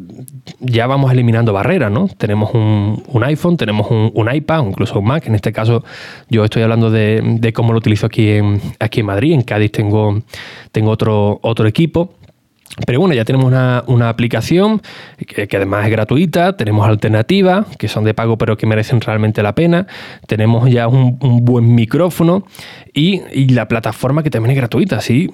ya 0.60 0.88
vamos 0.88 1.12
eliminando 1.12 1.54
barreras, 1.54 1.92
¿no? 1.92 2.08
Tenemos 2.08 2.54
un, 2.54 3.24
iPhone, 3.24 3.58
tenemos 3.58 3.88
un, 3.92 4.30
iPad, 4.34 4.68
incluso 4.68 5.00
un 5.00 5.06
Mac. 5.06 5.28
En 5.28 5.36
este 5.36 5.52
caso, 5.52 5.84
yo 6.30 6.44
estoy 6.44 6.64
hablando 6.64 6.90
de, 6.90 7.52
cómo 7.54 7.74
lo 7.74 7.78
utilizo 7.78 8.08
aquí 8.08 8.30
en, 8.30 8.62
aquí 8.80 9.02
en 9.02 9.06
Madrid. 9.06 9.34
En 9.34 9.44
Cádiz 9.44 9.72
tengo, 9.72 10.22
tengo 10.72 10.92
otro, 10.92 11.40
otro 11.42 11.68
equipo. 11.68 12.14
Pero 12.86 13.00
bueno, 13.00 13.16
ya 13.16 13.24
tenemos 13.24 13.46
una, 13.48 14.10
aplicación 14.10 14.82
que, 15.26 15.48
además 15.56 15.86
es 15.86 15.92
gratuita, 15.92 16.58
tenemos 16.58 16.86
alternativas 16.86 17.66
que 17.78 17.88
son 17.88 18.04
de 18.04 18.14
pago 18.14 18.38
pero 18.38 18.58
que 18.58 18.66
merecen 18.66 19.00
realmente 19.00 19.42
la 19.42 19.56
pena, 19.56 19.88
tenemos 20.28 20.70
ya 20.70 20.88
un, 20.88 21.18
buen 21.46 21.74
micrófono 21.74 22.46
y, 22.94 23.22
la 23.56 23.68
plataforma 23.70 24.24
que 24.24 24.30
también 24.30 24.52
es 24.52 24.58
gratuita, 24.58 24.98
así 24.98 25.32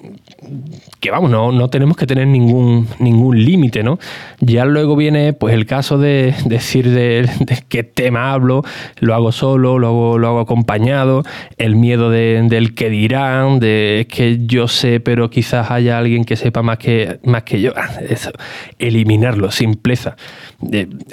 que 1.00 1.10
vamos, 1.10 1.30
no, 1.30 1.50
no 1.50 1.68
tenemos 1.68 1.96
que 1.96 2.06
tener 2.06 2.28
ningún, 2.28 2.86
ningún 3.00 3.44
límite, 3.44 3.82
¿no? 3.82 3.98
Ya 4.40 4.64
luego 4.64 4.94
viene 4.94 5.32
pues 5.32 5.54
el 5.54 5.66
caso 5.66 5.98
de 5.98 6.34
decir 6.44 6.90
de, 6.90 7.28
qué 7.68 7.82
tema 7.82 8.32
hablo, 8.32 8.62
lo 9.00 9.14
hago 9.14 9.32
solo, 9.32 9.80
lo 9.80 9.88
hago, 9.88 10.18
lo 10.18 10.28
hago 10.28 10.40
acompañado, 10.40 11.24
el 11.58 11.74
miedo 11.74 12.10
del 12.10 12.74
que 12.74 12.88
dirán, 12.88 13.58
de 13.58 14.06
que 14.08 14.46
yo 14.46 14.68
sé 14.68 15.00
pero 15.00 15.28
quizás 15.30 15.72
haya 15.72 15.98
alguien 15.98 16.24
que 16.24 16.36
sepa 16.36 16.62
más 16.62 16.78
que 16.78 17.18
más 17.32 17.42
que 17.42 17.60
yo. 17.60 17.72
Eso, 18.08 18.30
eliminarlo, 18.78 19.50
simpleza. 19.50 20.16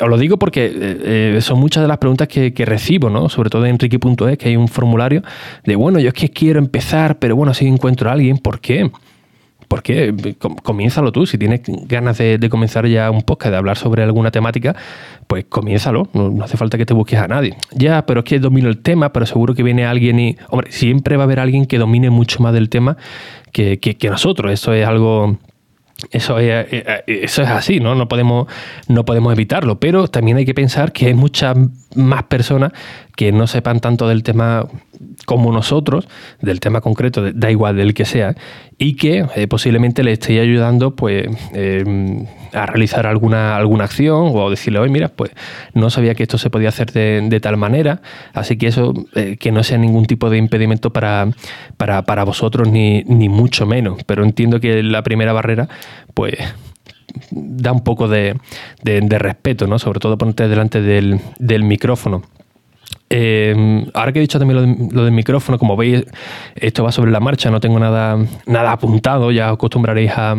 os 0.01 0.09
lo 0.09 0.17
digo 0.17 0.37
porque 0.37 0.65
eh, 0.65 1.35
eh, 1.35 1.41
son 1.41 1.59
muchas 1.59 1.81
de 1.81 1.87
las 1.87 1.97
preguntas 1.97 2.27
que, 2.27 2.53
recibo, 2.65 3.09
¿no? 3.09 3.29
Sobre 3.29 3.49
todo 3.49 3.65
en 3.65 3.71
Enrique.es, 3.71 4.37
que 4.37 4.49
hay 4.49 4.57
un 4.57 4.67
formulario 4.67 5.23
de, 5.65 5.75
bueno, 5.75 5.99
yo 5.99 6.09
es 6.09 6.13
que 6.13 6.29
quiero 6.29 6.59
empezar, 6.59 7.17
pero 7.17 7.35
bueno, 7.35 7.53
si 7.53 7.65
encuentro 7.65 8.09
a 8.09 8.13
alguien, 8.13 8.37
¿por 8.37 8.59
qué? 8.59 8.91
¿Por 9.69 9.83
qué? 9.83 10.35
Comiénzalo 10.63 11.11
tú. 11.11 11.27
Si 11.27 11.37
tienes 11.37 11.61
ganas 11.87 12.17
de, 12.17 12.49
comenzar 12.49 12.87
ya 12.87 13.11
un 13.11 13.21
podcast, 13.21 13.51
de 13.51 13.57
hablar 13.57 13.77
sobre 13.77 14.01
alguna 14.01 14.31
temática, 14.31 14.75
pues 15.27 15.45
comiénzalo. 15.47 16.09
No, 16.13 16.43
hace 16.43 16.57
falta 16.57 16.75
que 16.77 16.87
te 16.87 16.95
busques 16.95 17.19
a 17.19 17.27
nadie. 17.27 17.55
Ya, 17.71 18.03
pero 18.07 18.21
es 18.21 18.25
que 18.25 18.39
domino 18.39 18.67
el 18.67 18.79
tema, 18.79 19.13
pero 19.13 19.27
seguro 19.27 19.53
que 19.53 19.61
viene 19.61 19.85
alguien 19.85 20.19
y. 20.19 20.37
Hombre, 20.49 20.71
siempre 20.71 21.17
va 21.17 21.23
a 21.23 21.25
haber 21.25 21.39
alguien 21.39 21.67
que 21.67 21.77
domine 21.77 22.09
mucho 22.09 22.41
más 22.41 22.51
del 22.51 22.67
tema 22.67 22.97
que, 23.51 23.79
que 23.79 24.09
nosotros. 24.09 24.51
Eso 24.51 24.73
es 24.73 24.87
algo 24.87 25.37
eso 26.11 26.39
es, 26.39 26.67
eh, 26.71 27.03
eso 27.07 27.41
es 27.41 27.49
así, 27.49 27.79
¿no? 27.79 27.95
No 27.95 28.07
podemos, 28.07 28.47
no 28.87 29.05
podemos 29.05 29.33
evitarlo, 29.33 29.79
pero 29.79 30.07
también 30.07 30.37
hay 30.37 30.45
que 30.45 30.53
pensar 30.53 30.91
que 30.91 31.07
hay 31.07 31.13
muchas 31.13 31.57
más 31.95 32.23
personas 32.23 32.71
que 33.19 33.33
no 33.33 33.47
sepan 33.47 33.81
tanto 33.81 34.07
del 34.07 34.23
tema 34.23 34.65
como 35.25 35.51
nosotros, 35.51 36.07
del 36.39 36.61
tema 36.61 36.79
concreto, 36.79 37.33
da 37.33 37.51
igual 37.51 37.75
del 37.75 37.93
que 37.93 38.05
sea, 38.05 38.33
y 38.77 38.95
que 38.95 39.25
eh, 39.35 39.45
posiblemente 39.49 40.03
le 40.03 40.13
esté 40.13 40.39
ayudando 40.39 40.95
pues, 40.95 41.27
em, 41.51 42.27
a 42.53 42.65
realizar 42.65 43.05
alguna, 43.05 43.57
alguna 43.57 43.83
acción 43.83 44.31
o 44.33 44.49
decirle, 44.49 44.79
oye, 44.79 44.89
mira, 44.89 45.09
pues 45.09 45.31
no 45.73 45.89
sabía 45.89 46.15
que 46.15 46.23
esto 46.23 46.37
se 46.37 46.49
podía 46.49 46.69
hacer 46.69 46.93
de, 46.93 47.39
tal 47.41 47.57
manera, 47.57 48.01
así 48.33 48.55
que 48.55 48.67
eso 48.67 48.93
eh, 49.15 49.35
que 49.37 49.51
no 49.51 49.63
sea 49.63 49.77
ningún 49.77 50.05
tipo 50.05 50.29
de 50.29 50.37
impedimento 50.37 50.93
para, 50.93 51.27
para, 51.75 52.23
vosotros 52.23 52.69
ni, 52.69 53.03
ni 53.03 53.27
mucho 53.27 53.65
menos, 53.65 54.01
pero 54.05 54.23
entiendo 54.23 54.61
que 54.61 54.81
la 54.81 55.03
primera 55.03 55.33
barrera, 55.33 55.67
pues 56.13 56.37
da 57.31 57.73
un 57.73 57.83
poco 57.83 58.07
de, 58.07 58.39
respeto, 58.81 59.67
¿no? 59.67 59.77
Sobre 59.77 59.99
todo 59.99 60.17
ponerte 60.17 60.47
delante 60.47 60.81
del, 60.81 61.19
del 61.37 61.63
micrófono. 61.63 62.23
Eh, 63.09 63.85
ahora 63.93 64.11
que 64.11 64.19
he 64.19 64.21
dicho 64.21 64.37
también 64.37 64.89
lo, 64.91 65.03
del 65.03 65.11
micrófono, 65.11 65.57
como 65.57 65.75
veis, 65.75 66.05
esto 66.55 66.83
va 66.83 66.91
sobre 66.91 67.11
la 67.11 67.19
marcha, 67.19 67.49
no 67.49 67.59
tengo 67.59 67.79
nada, 67.79 68.17
nada 68.45 68.71
apuntado, 68.71 69.31
ya 69.31 69.49
acostumbraréis 69.49 70.11
a, 70.15 70.35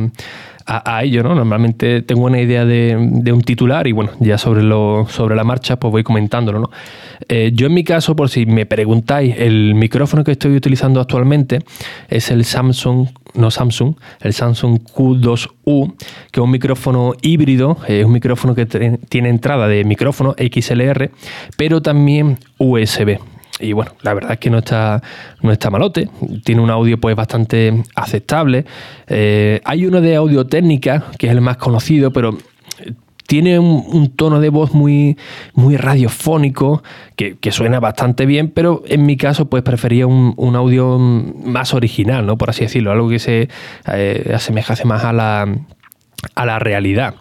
a, 0.66 1.02
ello, 1.02 1.22
¿no? 1.22 1.34
Normalmente 1.34 2.02
tengo 2.02 2.26
una 2.26 2.40
idea 2.40 2.64
de, 2.64 2.96
un 2.96 3.42
titular 3.42 3.86
y 3.86 3.92
bueno, 3.92 4.12
ya 4.20 4.38
sobre, 4.38 4.62
lo, 4.62 5.06
sobre 5.08 5.34
la 5.34 5.42
marcha 5.42 5.76
pues 5.80 5.90
voy 5.90 6.04
comentándolo, 6.04 6.60
¿no? 6.60 6.70
Eh, 7.28 7.50
yo 7.54 7.66
en 7.66 7.74
mi 7.74 7.84
caso, 7.84 8.14
por 8.14 8.28
si 8.28 8.46
me 8.46 8.66
preguntáis, 8.66 9.36
el 9.36 9.74
micrófono 9.74 10.22
que 10.22 10.32
estoy 10.32 10.54
utilizando 10.54 11.00
actualmente 11.00 11.60
es 12.08 12.30
el 12.30 12.44
Samsung, 12.44 13.08
no 13.34 13.50
Samsung, 13.50 13.94
el 14.20 14.32
Samsung 14.32 14.80
Q2U, 14.82 15.94
que 16.30 16.40
es 16.40 16.44
un 16.44 16.50
micrófono 16.50 17.12
híbrido, 17.22 17.76
es 17.86 18.04
un 18.04 18.12
micrófono 18.12 18.54
que 18.54 18.66
tiene 18.66 19.28
entrada 19.28 19.68
de 19.68 19.84
micrófono 19.84 20.34
XLR, 20.38 21.10
pero 21.56 21.82
también 21.82 22.38
USB. 22.58 23.18
Y 23.60 23.72
bueno, 23.72 23.92
la 24.02 24.14
verdad 24.14 24.32
es 24.32 24.38
que 24.38 24.50
no 24.50 24.58
está, 24.58 25.02
no 25.42 25.52
está 25.52 25.70
malote. 25.70 26.08
Tiene 26.44 26.62
un 26.62 26.70
audio 26.70 26.98
pues 26.98 27.14
bastante 27.14 27.82
aceptable. 27.94 28.64
Eh, 29.06 29.60
hay 29.64 29.86
uno 29.86 30.00
de 30.00 30.16
audio 30.16 30.46
técnica, 30.46 31.04
que 31.18 31.26
es 31.26 31.32
el 31.32 31.40
más 31.40 31.58
conocido, 31.58 32.10
pero 32.10 32.36
tiene 33.30 33.60
un, 33.60 34.10
tono 34.16 34.40
de 34.40 34.48
voz 34.48 34.74
muy, 34.74 35.16
muy 35.54 35.76
radiofónico, 35.76 36.82
que, 37.14 37.52
suena 37.52 37.78
bastante 37.78 38.26
bien, 38.26 38.50
pero 38.50 38.82
en 38.88 39.06
mi 39.06 39.16
caso, 39.16 39.48
pues 39.48 39.62
prefería 39.62 40.08
un, 40.08 40.56
audio 40.56 40.98
más 40.98 41.72
original, 41.72 42.26
¿no? 42.26 42.36
Por 42.36 42.50
así 42.50 42.62
decirlo, 42.62 42.90
algo 42.90 43.08
que 43.08 43.20
se 43.20 43.48
eh, 43.86 44.32
asemejase 44.34 44.84
más 44.84 45.04
a 45.04 45.12
la 45.12 45.46
a 46.34 46.46
la 46.46 46.58
realidad. 46.58 47.14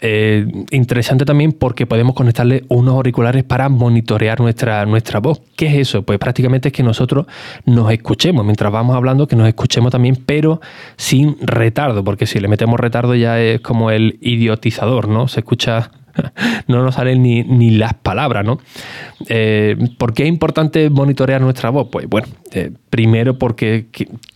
Eh, 0.00 0.46
interesante 0.70 1.24
también 1.24 1.52
porque 1.52 1.86
podemos 1.86 2.14
conectarle 2.14 2.64
unos 2.68 2.94
auriculares 2.94 3.44
para 3.44 3.68
monitorear 3.68 4.40
nuestra, 4.40 4.84
nuestra 4.86 5.20
voz. 5.20 5.40
¿Qué 5.56 5.66
es 5.66 5.88
eso? 5.88 6.02
Pues 6.02 6.18
prácticamente 6.18 6.68
es 6.68 6.74
que 6.74 6.82
nosotros 6.82 7.26
nos 7.64 7.90
escuchemos 7.92 8.44
mientras 8.44 8.72
vamos 8.72 8.96
hablando, 8.96 9.26
que 9.26 9.36
nos 9.36 9.48
escuchemos 9.48 9.92
también, 9.92 10.16
pero 10.24 10.60
sin 10.96 11.36
retardo, 11.40 12.04
porque 12.04 12.26
si 12.26 12.40
le 12.40 12.48
metemos 12.48 12.78
retardo 12.78 13.14
ya 13.14 13.40
es 13.40 13.60
como 13.60 13.90
el 13.90 14.18
idiotizador, 14.20 15.08
¿no? 15.08 15.28
Se 15.28 15.40
escucha 15.40 15.90
no 16.66 16.82
nos 16.82 16.94
salen 16.94 17.22
ni, 17.22 17.42
ni 17.42 17.70
las 17.70 17.94
palabras, 17.94 18.44
¿no? 18.44 18.58
Eh, 19.28 19.76
¿Por 19.98 20.14
qué 20.14 20.24
es 20.24 20.28
importante 20.28 20.90
monitorear 20.90 21.40
nuestra 21.40 21.70
voz? 21.70 21.88
Pues 21.90 22.08
bueno, 22.08 22.28
eh, 22.52 22.70
primero 22.90 23.38
porque 23.38 23.86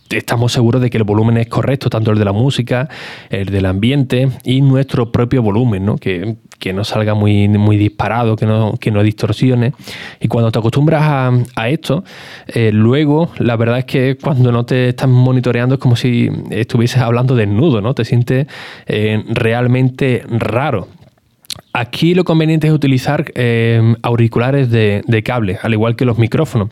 estamos 0.09 0.51
seguros 0.51 0.81
de 0.81 0.89
que 0.89 0.97
el 0.97 1.03
volumen 1.03 1.37
es 1.37 1.47
correcto, 1.47 1.89
tanto 1.89 2.11
el 2.11 2.19
de 2.19 2.25
la 2.25 2.33
música, 2.33 2.89
el 3.29 3.47
del 3.47 3.65
ambiente 3.65 4.29
y 4.43 4.61
nuestro 4.61 5.11
propio 5.11 5.41
volumen, 5.41 5.85
¿no? 5.85 5.97
Que, 5.97 6.37
no 6.73 6.85
salga 6.85 7.13
muy, 7.13 7.49
muy 7.49 7.75
disparado, 7.75 8.37
que 8.37 8.45
no, 8.45 8.75
que 8.79 8.89
no 8.89 9.03
distorsione. 9.03 9.73
Y 10.21 10.29
cuando 10.29 10.49
te 10.49 10.59
acostumbras 10.59 11.43
a, 11.57 11.67
esto, 11.67 12.05
eh, 12.47 12.71
luego 12.71 13.31
la 13.37 13.57
verdad 13.57 13.79
es 13.79 13.85
que 13.85 14.15
cuando 14.15 14.49
no 14.49 14.65
te 14.65 14.87
estás 14.87 15.09
monitoreando 15.09 15.75
es 15.75 15.81
como 15.81 15.97
si 15.97 16.29
estuvieses 16.51 17.01
hablando 17.01 17.35
desnudo, 17.35 17.81
¿no? 17.81 17.93
Te 17.93 18.05
sientes 18.05 18.47
realmente 18.87 20.23
raro. 20.29 20.87
Aquí 21.75 22.13
lo 22.13 22.23
conveniente 22.23 22.67
es 22.67 22.73
utilizar 22.73 23.31
eh, 23.33 23.95
auriculares 24.03 24.69
de, 24.69 25.23
cable, 25.25 25.57
al 25.59 25.73
igual 25.73 25.95
que 25.95 26.05
los 26.05 26.19
micrófonos. 26.19 26.69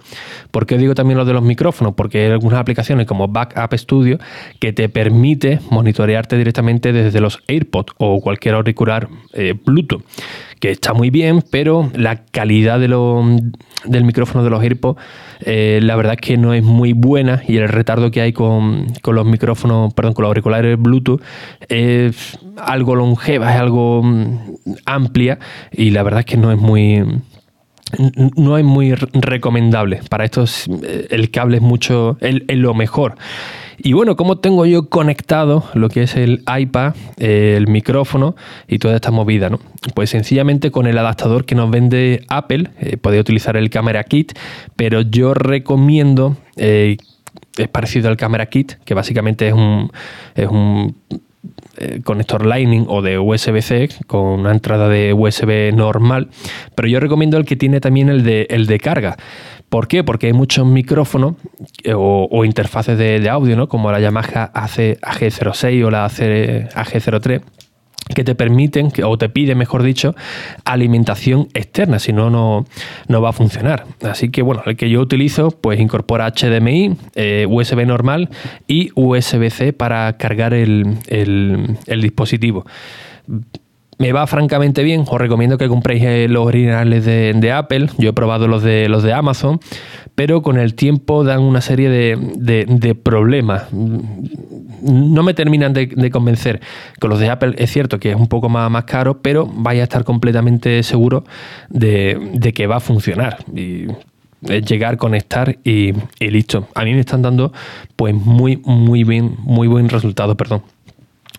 ¿Por 0.52 0.68
qué 0.68 0.78
digo 0.78 0.94
también 0.94 1.18
lo 1.18 1.26
de 1.26 1.34
los 1.34 1.42
micrófonos? 1.42 1.96
Porque 1.96 2.26
hay 2.26 2.32
algunas 2.32 2.60
aplicaciones 2.60 3.08
como 3.08 3.28
Backup 3.28 3.74
Studio 3.74 4.20
que 4.60 4.74
te 4.74 4.90
permite 4.90 5.60
monitorearte 5.72 6.38
directamente 6.38 6.94
desde 6.94 7.20
los 7.20 7.42
AirPods 7.48 7.94
o 7.98 8.22
cualquier 8.22 8.54
auricular 8.54 9.08
eh, 9.34 9.56
Bluetooth 9.66 10.04
que 10.62 10.70
está 10.70 10.94
muy 10.94 11.10
bien, 11.10 11.44
pero 11.50 11.92
la 11.96 12.24
calidad 12.24 12.80
de 12.80 12.88
del 13.84 14.04
micrófono 14.04 14.44
de 14.44 14.50
los 14.52 14.62
AirPods, 14.62 15.02
eh, 15.42 15.80
la 15.82 15.96
verdad 15.96 16.14
es 16.14 16.22
que 16.22 16.38
no 16.38 16.54
es 16.54 16.64
muy 16.64 16.94
buena 16.94 17.42
y 17.48 17.58
el 17.58 17.68
retardo 17.68 18.12
que 18.12 18.22
hay 18.22 18.32
con, 18.32 18.86
los 19.04 19.26
micrófonos, 19.26 19.92
perdón, 19.96 20.14
con 20.14 20.22
los 20.22 20.30
auriculares 20.30 20.80
Bluetooth 20.80 21.20
es 21.68 22.38
algo 22.58 22.96
longeva, 22.96 23.56
es 23.56 23.60
algo 23.60 24.04
mm, 24.04 24.56
amplia 24.86 25.40
y 25.72 25.90
la 25.90 26.04
verdad 26.04 26.20
es 26.20 26.26
que 26.28 26.38
no 26.38 26.52
es 26.52 26.60
muy 26.60 27.04
no 28.38 28.58
es 28.58 28.64
muy 28.64 28.94
recomendable. 28.94 30.00
Para 30.10 30.26
esto 30.26 30.46
eh, 30.84 31.08
el 31.10 31.32
cable 31.32 31.58
es 31.58 31.64
mucho, 31.64 32.18
es 32.22 32.58
lo 32.58 32.74
mejor. 32.74 33.16
Y 33.78 33.94
bueno, 33.94 34.16
¿cómo 34.16 34.38
tengo 34.38 34.66
yo 34.66 34.90
conectado 34.90 35.64
lo 35.74 35.90
que 35.90 36.04
es 36.04 36.16
el 36.16 36.44
iPad, 36.48 36.94
el 37.18 37.68
micrófono 37.68 38.36
y 38.68 38.80
toda 38.80 38.96
esta 38.96 39.12
movida? 39.12 39.50
¿no? 39.50 39.60
Pues 39.94 40.10
sencillamente 40.10 40.72
con 40.72 40.88
el 40.88 40.98
adaptador 40.98 41.46
que 41.46 41.56
nos 41.56 41.70
vende 41.70 42.24
Apple, 42.28 42.70
eh, 42.80 42.98
podéis 42.98 43.22
utilizar 43.22 43.58
el 43.58 43.70
Camera 43.70 44.04
Kit, 44.04 44.34
pero 44.76 45.02
yo 45.02 45.34
recomiendo, 45.34 46.38
eh, 46.56 46.98
es 47.58 47.68
parecido 47.68 48.10
al 48.10 48.18
Camera 48.18 48.46
Kit, 48.48 48.74
que 48.86 48.94
básicamente 48.94 49.48
es 49.48 49.54
un, 49.54 49.92
es 50.36 50.48
un 50.48 50.96
eh, 51.78 52.02
conector 52.04 52.46
Lightning 52.46 52.86
o 52.88 53.02
de 53.02 53.18
USB-C 53.18 53.90
con 54.08 54.22
una 54.22 54.52
entrada 54.52 54.90
de 54.90 55.14
USB 55.14 55.74
normal, 55.74 56.30
pero 56.76 56.88
yo 56.88 57.00
recomiendo 57.00 57.38
el 57.38 57.46
que 57.46 57.56
tiene 57.56 57.80
también 57.80 58.10
el 58.10 58.24
de, 58.24 58.48
el 58.50 58.68
de 58.68 58.80
carga. 58.80 59.18
¿Por 59.70 59.88
qué? 59.88 60.04
Porque 60.04 60.28
hay 60.28 60.34
muchos 60.34 60.68
micrófonos 60.68 61.36
eh, 61.84 61.94
o, 61.96 62.44
interfaces 62.44 62.98
de, 62.98 63.30
audio, 63.30 63.56
¿no? 63.56 63.70
como 63.70 63.92
la 63.92 64.02
Yamaha 64.02 64.52
AC, 64.54 65.00
AG06 65.02 65.86
o 65.86 65.90
la 65.90 66.06
AC, 66.06 66.20
AG03 66.76 67.42
que 68.14 68.24
te 68.24 68.36
permiten, 68.36 68.92
o 69.04 69.18
te 69.18 69.30
piden, 69.30 69.58
mejor 69.58 69.84
dicho, 69.84 70.16
alimentación 70.66 71.48
externa, 71.54 72.00
si 72.00 72.14
no, 72.14 72.30
no 72.30 73.22
va 73.22 73.30
a 73.30 73.34
funcionar. 73.34 73.86
Así 74.04 74.30
que 74.30 74.42
bueno, 74.42 74.64
el 74.66 74.76
que 74.76 74.90
yo 74.90 75.02
utilizo, 75.02 75.52
pues 75.52 75.80
incorpora 75.80 76.32
HDMI, 76.32 76.96
eh, 77.16 77.46
USB 77.50 77.86
normal 77.86 78.30
y 78.68 78.92
USB-C 78.96 79.74
para 79.74 80.18
cargar 80.18 80.54
el, 80.54 80.98
dispositivo. 81.88 82.66
Me 83.98 84.14
va 84.14 84.26
francamente 84.26 84.82
bien, 84.82 85.04
os 85.08 85.22
recomiendo 85.22 85.60
que 85.60 85.68
compréis 85.68 86.04
eh, 86.04 86.28
los 86.28 86.48
originales 86.48 87.06
de, 87.06 87.52
Apple, 87.52 87.90
yo 88.00 88.10
he 88.10 88.14
probado 88.14 88.48
los 88.48 88.64
de, 88.64 88.90
los 88.90 89.04
de 89.04 89.14
Amazon, 89.14 89.60
pero 90.16 90.42
con 90.42 90.58
el 90.58 90.76
tiempo 90.76 91.24
dan 91.24 91.42
una 91.42 91.62
serie 91.62 91.90
de 91.90 92.96
problemas 92.96 93.68
no 94.82 95.24
me 95.24 95.34
terminan 95.34 95.74
de, 95.74 96.12
convencer. 96.12 96.62
Con 97.00 97.10
los 97.10 97.20
de 97.20 97.30
Apple 97.30 97.56
es 97.58 97.72
cierto 97.72 98.00
que 98.00 98.12
es 98.12 98.16
un 98.16 98.28
poco 98.28 98.50
más, 98.50 98.70
más 98.70 98.86
caro, 98.86 99.22
pero 99.22 99.46
vaya 99.48 99.82
a 99.82 99.84
estar 99.84 100.04
completamente 100.04 100.84
seguro 100.84 101.24
de, 101.70 102.52
que 102.54 102.68
va 102.68 102.78
a 102.78 102.80
funcionar. 102.80 103.38
Y 103.56 103.88
llegar, 104.42 104.98
conectar 104.98 105.58
y, 105.64 105.94
y, 106.20 106.32
listo. 106.32 106.68
A 106.74 106.84
mí 106.84 106.94
me 106.94 107.00
están 107.02 107.22
dando 107.22 107.54
pues 107.96 108.14
muy, 108.14 108.58
muy 108.66 109.04
bien, 109.04 109.36
muy 109.40 109.68
buen 109.68 109.88
resultado, 109.90 110.36
perdón. 110.36 110.64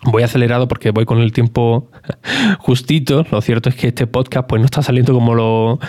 Voy 0.05 0.23
acelerado 0.23 0.67
porque 0.67 0.91
voy 0.91 1.05
con 1.05 1.19
el 1.19 1.31
tiempo 1.31 1.89
justito. 2.59 3.25
Lo 3.31 3.41
cierto 3.41 3.69
es 3.69 3.75
que 3.75 3.87
este 3.87 4.05
podcast 4.05 4.47
pues 4.47 4.59
no 4.59 4.65
está 4.65 4.81
saliendo 4.81 5.13
como 5.13 5.33
lo, 5.33 5.79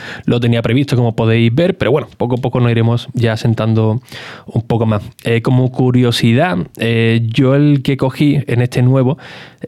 tenía 0.40 0.62
previsto, 0.62 0.96
como 0.96 1.16
podéis 1.16 1.54
ver, 1.54 1.76
pero 1.76 1.90
bueno, 1.90 2.08
poco 2.16 2.36
a 2.36 2.38
poco 2.38 2.60
nos 2.60 2.70
iremos 2.70 3.08
ya 3.12 3.36
sentando 3.36 4.00
un 4.46 4.62
poco 4.62 4.86
más. 4.86 5.02
Eh, 5.24 5.42
como 5.42 5.70
curiosidad, 5.72 6.58
eh, 6.78 7.22
yo 7.24 7.54
el 7.54 7.82
que 7.82 7.96
cogí 7.96 8.40
en 8.46 8.62
este 8.62 8.82
nuevo 8.82 9.18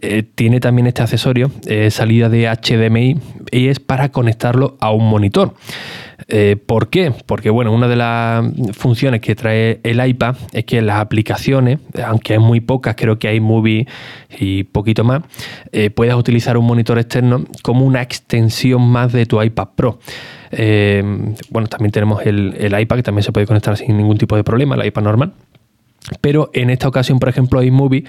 eh, 0.01 0.23
tiene 0.23 0.61
también 0.61 0.87
este 0.87 1.03
accesorio, 1.03 1.51
salida 1.91 2.29
de 2.29 2.49
HDMI, 2.49 3.19
y 3.51 3.69
es 3.69 3.81
para 3.81 4.11
conectarlo 4.11 4.77
a 4.81 4.91
un 4.91 5.09
monitor. 5.09 5.55
Eh, 6.29 6.57
¿Por 6.57 6.89
qué? 6.89 7.13
Porque 7.27 7.51
bueno, 7.51 7.73
una 7.73 7.89
de 7.89 7.97
las 7.97 8.45
funciones 8.73 9.21
que 9.21 9.35
trae 9.35 9.81
el 9.83 10.05
iPad 10.05 10.37
es 10.53 10.65
que 10.65 10.81
las 10.83 11.01
aplicaciones, 11.01 11.79
aunque 12.05 12.35
hay 12.35 12.39
muy 12.39 12.61
pocas, 12.61 12.97
creo 12.97 13.19
que 13.19 13.29
hay 13.29 13.41
Movie 13.41 13.87
y 14.39 14.65
poquito 14.65 15.05
más, 15.05 15.23
eh, 15.73 15.91
puedas 15.91 16.17
utilizar 16.17 16.57
un 16.57 16.67
monitor 16.67 16.99
externo 16.99 17.45
como 17.63 17.85
una 17.85 18.03
extensión 18.03 18.83
más 18.89 19.13
de 19.13 19.27
tu 19.27 19.41
iPad 19.41 19.69
Pro. 19.77 19.99
Eh, 20.51 21.03
bueno, 21.51 21.69
también 21.69 21.93
tenemos 21.93 22.25
el, 22.25 22.55
el 22.59 22.79
iPad 22.81 22.97
que 22.97 23.03
también 23.03 23.23
se 23.23 23.33
puede 23.33 23.47
conectar 23.47 23.77
sin 23.77 23.97
ningún 23.97 24.19
tipo 24.19 24.37
de 24.37 24.45
problema, 24.45 24.75
el 24.75 24.87
iPad 24.87 25.03
normal. 25.03 25.33
Pero 26.21 26.51
en 26.53 26.71
esta 26.71 26.87
ocasión, 26.87 27.19
por 27.19 27.29
ejemplo, 27.29 27.63
iMovie, 27.63 28.05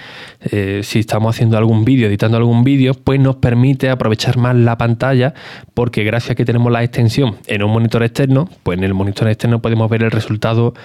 eh, 0.51 0.81
si 0.83 0.99
estamos 0.99 1.35
haciendo 1.35 1.57
algún 1.57 1.83
vídeo, 1.83 2.07
editando 2.07 2.37
algún 2.37 2.63
vídeo, 2.63 2.93
pues 2.93 3.19
nos 3.19 3.37
permite 3.37 3.89
aprovechar 3.89 4.37
más 4.37 4.55
la 4.55 4.77
pantalla 4.77 5.33
porque 5.73 6.03
gracias 6.03 6.31
a 6.31 6.35
que 6.35 6.45
tenemos 6.45 6.71
la 6.71 6.83
extensión 6.83 7.37
en 7.47 7.63
un 7.63 7.71
monitor 7.71 8.03
externo, 8.03 8.49
pues 8.61 8.77
en 8.77 8.83
el 8.83 8.93
monitor 8.93 9.27
externo 9.27 9.61
podemos 9.61 9.89
ver 9.89 10.03
el 10.03 10.11
resultado 10.11 10.75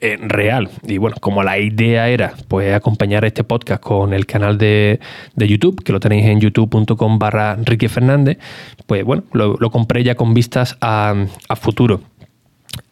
eh, 0.00 0.18
real. 0.20 0.68
Y 0.86 0.98
bueno, 0.98 1.16
como 1.20 1.42
la 1.42 1.58
idea 1.58 2.08
era 2.08 2.34
pues 2.48 2.74
acompañar 2.74 3.24
este 3.24 3.44
podcast 3.44 3.82
con 3.82 4.12
el 4.12 4.26
canal 4.26 4.58
de, 4.58 5.00
YouTube, 5.36 5.82
que 5.82 5.92
lo 5.92 6.00
tenéis 6.00 6.26
en 6.26 6.40
youtube.com 6.40 7.18
barra 7.18 7.56
Ricky 7.56 7.88
Fernández, 7.88 8.38
pues 8.86 9.04
bueno, 9.04 9.24
lo, 9.32 9.70
compré 9.70 10.04
ya 10.04 10.16
con 10.16 10.34
vistas 10.34 10.76
a 10.80 11.14
futuro. 11.56 12.02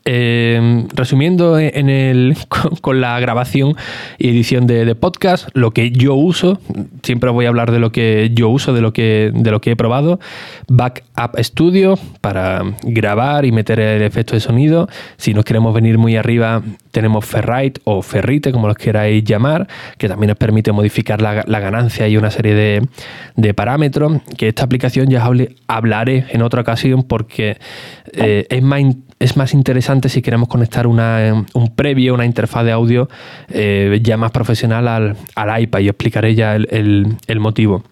Eh, 0.08 0.86
resumiendo 0.94 1.58
en 1.58 1.88
el, 1.88 2.36
con, 2.80 3.00
la 3.00 3.18
grabación 3.18 3.74
y 4.18 4.28
edición 4.28 4.68
de, 4.68 4.94
podcast, 4.94 5.48
lo 5.52 5.72
que 5.72 5.90
yo 5.90 6.14
uso, 6.14 6.60
siempre 7.02 7.28
voy 7.30 7.46
a 7.46 7.48
hablar 7.48 7.72
de 7.72 7.80
lo 7.80 7.90
que 7.90 8.30
yo 8.32 8.48
uso, 8.48 8.72
de 8.72 8.80
lo 8.80 8.92
que, 8.92 9.32
de 9.34 9.50
lo 9.50 9.60
que 9.60 9.72
he 9.72 9.76
probado. 9.76 10.20
Backup 10.68 11.36
Studio 11.40 11.98
para 12.20 12.62
grabar 12.84 13.46
y 13.46 13.50
meter 13.50 13.80
el 13.80 14.02
efecto 14.02 14.34
de 14.34 14.40
sonido. 14.40 14.88
Si 15.16 15.34
nos 15.34 15.44
queremos 15.44 15.74
venir 15.74 15.98
muy 15.98 16.14
arriba, 16.14 16.62
tenemos 16.92 17.24
Ferrite 17.24 17.80
o 17.82 18.00
Ferrite, 18.00 18.52
como 18.52 18.68
los 18.68 18.76
queráis 18.76 19.24
llamar, 19.24 19.66
que 19.98 20.08
también 20.08 20.28
nos 20.28 20.38
permite 20.38 20.70
modificar 20.70 21.20
la, 21.20 21.42
ganancia 21.60 22.06
y 22.06 22.16
una 22.16 22.30
serie 22.30 22.54
de, 23.34 23.54
parámetros. 23.54 24.22
Que 24.38 24.48
esta 24.48 24.62
aplicación 24.62 25.08
ya 25.08 25.28
hablaré 25.66 26.26
en 26.30 26.42
otra 26.42 26.60
ocasión 26.60 27.02
porque 27.02 27.58
eh, 28.12 28.46
es 28.48 28.62
más 28.62 28.82
es 29.18 29.36
más 29.36 29.54
interesante 29.54 30.08
si 30.08 30.22
queremos 30.22 30.48
conectar 30.48 30.86
una, 30.86 31.46
un 31.54 31.74
previo, 31.74 32.14
una 32.14 32.26
interfaz 32.26 32.64
de 32.64 32.72
audio 32.72 33.08
eh, 33.48 33.98
ya 34.02 34.16
más 34.16 34.30
profesional 34.30 34.88
al, 34.88 35.16
al, 35.34 35.62
iPad 35.62 35.80
y 35.80 35.88
explicaré 35.88 36.34
ya 36.34 36.54
el, 36.54 37.16
motivo. 37.38 37.82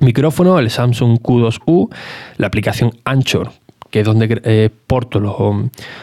Micrófono, 0.00 0.58
el 0.58 0.70
Samsung 0.70 1.18
Q2U, 1.20 1.88
la 2.36 2.46
aplicación 2.46 2.92
Anchor, 3.04 3.52
que 3.90 4.00
es 4.00 4.04
donde 4.04 4.40
eh, 4.44 4.70
porto 4.86 5.18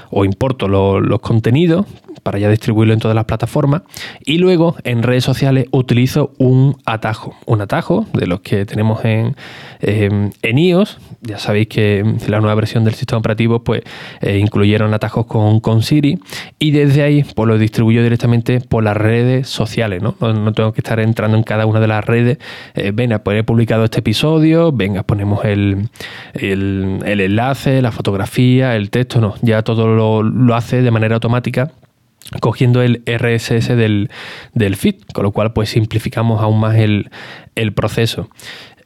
o 0.10 0.26
importo 0.26 0.67
los 0.67 1.20
contenidos 1.22 1.86
para 2.28 2.40
ya 2.40 2.50
distribuirlo 2.50 2.94
en 2.94 3.00
todas 3.00 3.16
las 3.16 3.24
plataformas. 3.24 3.84
Y 4.26 4.38
luego 4.38 4.76
en 4.84 5.02
redes 5.02 5.24
sociales 5.24 5.68
utilizo 5.72 6.34
un 6.40 6.76
atajo, 6.86 7.38
un 7.46 7.62
atajo 7.62 8.06
de 8.12 8.28
los 8.28 8.42
que 8.42 8.66
tenemos 8.66 9.06
en, 9.06 9.34
en 9.80 10.58
iOS. 10.58 10.98
Ya 11.22 11.40
sabéis 11.40 11.70
que 11.70 12.04
la 12.28 12.42
nueva 12.42 12.56
versión 12.56 12.84
del 12.84 12.96
sistema 12.96 13.20
operativo 13.20 13.63
pues 13.63 13.82
eh, 14.20 14.40
incluyeron 14.40 14.94
atajos 14.94 15.26
con, 15.26 15.62
con, 15.62 15.84
Siri 15.84 16.20
y 16.60 16.72
desde 16.72 17.02
ahí 17.04 17.24
pues 17.34 17.48
lo 17.48 17.58
distribuyo 17.58 18.04
directamente 18.04 18.60
por 18.60 18.84
las 18.84 18.98
redes 18.98 19.48
sociales. 19.48 20.04
No, 20.04 20.18
no, 20.20 20.52
tengo 20.52 20.74
que 20.74 20.82
estar 20.82 21.00
entrando 21.00 21.38
en 21.38 21.44
cada 21.44 21.66
una 21.66 21.80
de 21.80 21.88
las 21.88 22.04
redes. 22.04 22.40
Eh, 22.76 22.92
venga, 22.94 23.20
pues 23.20 23.40
he 23.40 23.46
publicado 23.46 23.86
este 23.86 24.00
episodio, 24.00 24.74
venga, 24.74 25.04
ponemos 25.04 25.46
el, 25.46 25.88
el, 26.34 27.02
enlace, 27.06 27.82
la 27.82 27.94
fotografía, 27.94 28.76
el 28.76 28.90
texto, 28.90 29.22
no, 29.22 29.36
ya 29.42 29.62
todo 29.62 30.24
lo 30.24 30.56
hace 30.56 30.82
de 30.82 30.92
manera 30.92 31.16
automática 31.16 31.72
cogiendo 32.42 32.82
el 32.82 33.04
RSS 33.06 33.70
del, 33.70 34.10
del 34.54 34.76
feed, 34.76 34.96
con 35.13 35.24
lo 35.24 35.32
cual 35.32 35.54
pues 35.54 35.70
simplificamos 35.70 36.42
aún 36.42 36.60
más 36.60 36.76
el, 36.76 37.10
el 37.56 37.74
proceso. 37.74 38.30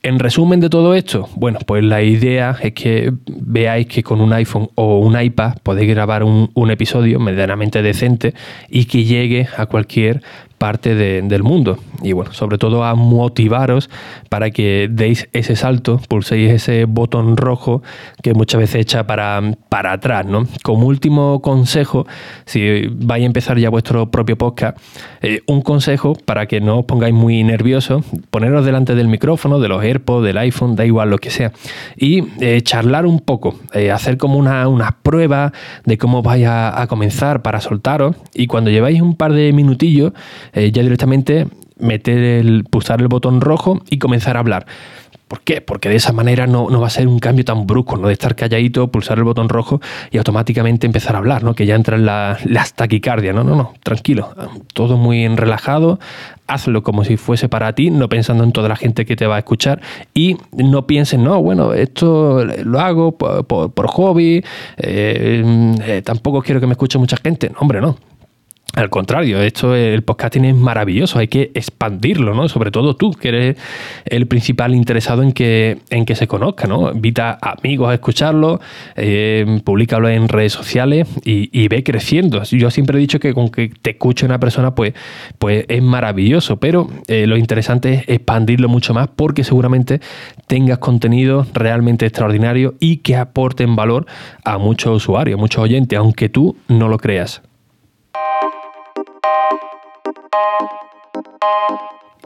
En 0.04 0.18
resumen 0.18 0.60
de 0.60 0.70
todo 0.70 0.96
esto, 0.96 1.30
bueno, 1.36 1.60
pues 1.66 1.84
la 1.84 2.02
idea 2.02 2.58
es 2.60 2.74
que 2.74 3.14
veáis 3.28 3.86
que 3.86 4.02
con 4.02 4.20
un 4.20 4.34
iPhone 4.34 4.70
o 4.74 4.98
un 4.98 5.20
iPad 5.20 5.58
podéis 5.62 5.90
grabar 5.90 6.24
un, 6.24 6.50
un 6.56 6.72
episodio 6.72 7.20
medianamente 7.20 7.84
decente 7.84 8.34
y 8.68 8.86
que 8.86 9.04
llegue 9.04 9.48
a 9.56 9.68
cualquier 9.68 10.24
parte 10.62 10.94
del 10.94 11.42
mundo. 11.42 11.80
Y 12.04 12.12
bueno, 12.12 12.34
sobre 12.34 12.60
todo 12.60 12.84
a 12.84 12.94
motivaros 12.94 13.90
para 14.30 14.52
que 14.52 14.88
deis 14.92 15.28
ese 15.34 15.56
salto, 15.56 16.00
pulséis 16.08 16.52
ese 16.52 16.86
botón 16.86 17.36
rojo 17.36 17.82
que 18.22 18.36
muchas 18.36 18.60
veces 18.62 18.82
echa 18.82 19.08
para, 19.08 19.42
para 19.70 19.94
atrás. 19.94 20.28
¿no? 20.28 20.46
Como 20.62 20.86
último 20.86 21.42
consejo, 21.42 22.06
si 22.46 22.84
vais 22.92 23.24
a 23.24 23.26
empezar 23.26 23.58
ya 23.58 23.72
vuestro 23.72 24.12
propio 24.12 24.38
podcast, 24.38 24.78
eh, 25.24 25.42
un 25.48 25.64
consejo 25.64 26.14
para 26.26 26.46
que 26.46 26.62
no 26.62 26.80
os 26.80 26.86
pongáis 26.86 27.16
muy 27.16 27.44
nerviosos, 27.44 28.06
poneros 28.30 28.64
delante 28.64 28.94
del 28.94 29.08
micrófono, 29.08 29.60
de 29.60 29.68
los 29.68 29.84
AirPods, 29.84 30.24
del 30.24 30.38
iPhone, 30.38 30.76
da 30.76 30.86
igual 30.86 31.10
lo 31.10 31.18
que 31.18 31.32
sea, 31.32 31.54
y 31.98 32.24
eh, 32.40 32.62
charlar 32.62 33.08
un 33.08 33.20
poco, 33.20 33.56
eh, 33.74 33.90
hacer 33.90 34.18
como 34.18 34.38
una, 34.38 34.68
una, 34.68 34.98
prueba 35.02 35.54
de 35.86 35.98
cómo 35.98 36.22
vais 36.22 36.46
a, 36.46 36.80
a 36.80 36.86
comenzar 36.86 37.42
para 37.42 37.60
soltaros 37.62 38.16
y 38.36 38.46
cuando 38.46 38.70
lleváis 38.70 39.02
un 39.02 39.16
par 39.16 39.34
de 39.34 39.52
minutillos, 39.54 40.14
eh, 40.54 40.72
ya 40.72 40.84
directamente 40.84 41.48
meter 41.78 42.18
el, 42.18 42.64
pulsar 42.64 43.02
el 43.02 43.08
botón 43.08 43.42
rojo 43.42 43.82
y 43.90 43.98
comenzar 43.98 44.38
a 44.38 44.40
hablar. 44.40 44.66
¿Por 45.32 45.40
qué? 45.44 45.62
Porque 45.62 45.88
de 45.88 45.96
esa 45.96 46.12
manera 46.12 46.46
no, 46.46 46.68
va 46.68 46.88
a 46.88 46.90
ser 46.90 47.08
un 47.08 47.20
cambio 47.20 47.46
tan 47.46 47.66
brusco, 47.66 47.96
¿no? 47.96 48.08
De 48.08 48.14
estar 48.14 48.36
calladito, 48.36 48.90
pulsar 48.92 49.18
el 49.18 49.24
botón 49.24 49.48
rojo 49.48 49.80
y 50.12 50.18
automáticamente 50.18 50.86
empezar 50.86 51.16
a 51.16 51.20
hablar, 51.20 51.42
¿no? 51.42 51.56
Que 51.56 51.66
ya 51.66 51.76
entra 51.76 51.96
en 51.96 52.06
la, 52.06 52.38
las 52.44 52.74
taquicardia, 52.74 53.32
¿no? 53.32 53.46
No, 53.46 53.56
no, 53.56 53.74
tranquilo, 53.82 54.36
todo 54.74 54.98
muy 54.98 55.26
relajado, 55.30 56.02
hazlo 56.48 56.84
como 56.84 57.06
si 57.06 57.16
fuese 57.16 57.48
para 57.48 57.74
ti, 57.74 57.92
no 57.92 58.10
pensando 58.10 58.44
en 58.44 58.52
toda 58.52 58.68
la 58.68 58.76
gente 58.76 59.06
que 59.06 59.16
te 59.16 59.26
va 59.26 59.38
a 59.38 59.40
escuchar 59.40 59.82
y 60.14 60.36
no 60.52 60.86
pienses, 60.86 61.18
no, 61.18 61.42
bueno, 61.42 61.74
esto 61.74 62.44
lo 62.44 62.82
hago 62.82 63.14
por, 63.14 63.88
hobby, 63.88 64.44
eh, 64.80 65.76
eh, 65.86 66.02
tampoco 66.04 66.42
quiero 66.42 66.60
que 66.60 66.68
me 66.68 66.74
escuche 66.74 67.00
mucha 67.00 67.16
gente. 67.16 67.50
No, 67.50 67.60
hombre, 67.60 67.80
no, 67.80 67.96
al 68.74 68.90
contrario, 68.90 69.42
esto 69.42 69.76
el 69.76 70.02
podcasting 70.04 70.46
es 70.46 70.56
maravilloso, 70.56 71.20
hay 71.20 71.28
que 71.28 71.52
expandirlo, 71.54 72.34
¿no? 72.34 72.48
Sobre 72.48 72.72
todo 72.72 72.96
tú, 72.96 73.12
que 73.12 73.28
eres 73.28 73.58
el 74.06 74.28
principal 74.28 74.74
interesado 74.74 75.24
en 75.24 75.34
que, 75.34 75.80
en 75.90 76.06
que 76.06 76.16
se 76.16 76.26
conozca, 76.26 76.68
¿no? 76.68 76.90
Invita 76.90 77.38
a 77.42 77.56
amigos 77.60 77.90
a 77.90 77.94
escucharlo, 77.96 78.62
eh, 78.96 79.60
públicalo 79.66 80.08
en 80.08 80.30
redes 80.30 80.54
sociales 80.54 81.08
y, 81.26 81.68
ve 81.68 81.84
creciendo. 81.84 82.44
Yo 82.44 82.72
siempre 82.72 82.98
he 82.98 83.02
dicho 83.02 83.20
que 83.20 83.34
con 83.34 83.50
que 83.50 83.72
te 83.82 83.92
escuche 83.92 84.26
una 84.26 84.40
persona, 84.40 84.74
pues, 84.74 84.94
pues 85.38 85.66
es 85.68 85.82
maravilloso, 85.82 86.58
pero 86.58 86.90
eh, 87.08 87.28
lo 87.28 87.36
interesante 87.38 87.94
es 87.94 88.04
expandirlo 88.08 88.70
mucho 88.70 88.94
más 88.94 89.10
porque 89.14 89.44
seguramente 89.44 90.00
tengas 90.48 90.78
contenido 90.78 91.46
realmente 91.54 92.06
extraordinario 92.06 92.76
y 92.80 92.98
que 92.98 93.18
aporten 93.18 93.76
valor 93.76 94.06
a 94.46 94.58
muchos 94.58 94.96
usuarios, 94.96 95.38
a 95.38 95.42
muchos 95.42 95.62
oyentes, 95.62 96.00
aunque 96.00 96.30
tú 96.30 96.56
no 96.68 96.88
lo 96.88 96.98
creas. 96.98 97.42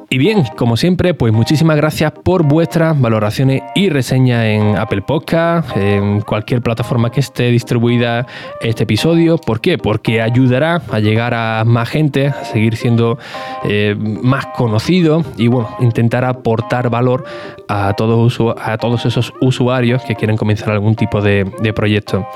Y 0.10 0.18
bien, 0.18 0.44
como 0.56 0.78
siempre, 0.78 1.14
pues 1.14 1.34
muchísimas 1.34 1.78
gracias 1.78 2.12
por 2.12 2.44
vuestras 2.44 3.00
valoraciones 3.00 3.64
y 3.74 3.90
reseñas 3.90 4.46
en 4.46 4.78
Apple 4.78 5.02
Podcast, 5.02 5.76
en 5.76 6.22
cualquier 6.22 6.62
plataforma 6.62 7.12
que 7.12 7.20
esté 7.20 7.50
distribuida 7.50 8.28
este 8.62 8.84
episodio. 8.84 9.38
¿Por 9.38 9.62
qué? 9.62 9.78
Porque 9.78 10.22
ayudará 10.22 10.82
a 10.92 11.00
llegar 11.00 11.34
a 11.34 11.64
más 11.66 11.90
gente, 11.90 12.28
a 12.28 12.46
seguir 12.46 12.78
siendo 12.78 13.18
eh, 13.64 13.96
más 13.98 14.46
conocido 14.48 15.24
y 15.38 15.48
bueno, 15.48 15.76
intentar 15.80 16.24
aportar 16.24 16.90
valor 16.90 17.26
a 17.68 17.94
todos, 17.94 18.40
a 18.62 18.78
todos 18.78 19.06
esos 19.06 19.34
usuarios 19.42 20.04
que 20.04 20.16
quieren 20.16 20.38
comenzar 20.38 20.70
algún 20.70 20.96
tipo 20.96 21.22
de, 21.22 21.52
de 21.62 21.74
proyecto. 21.74 22.28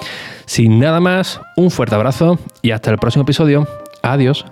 Sin 0.45 0.79
nada 0.79 0.99
más, 0.99 1.39
un 1.55 1.69
fuerte 1.69 1.95
abrazo 1.95 2.39
y 2.61 2.71
hasta 2.71 2.89
el 2.89 2.97
próximo 2.97 3.23
episodio. 3.23 3.67
Adiós. 4.01 4.45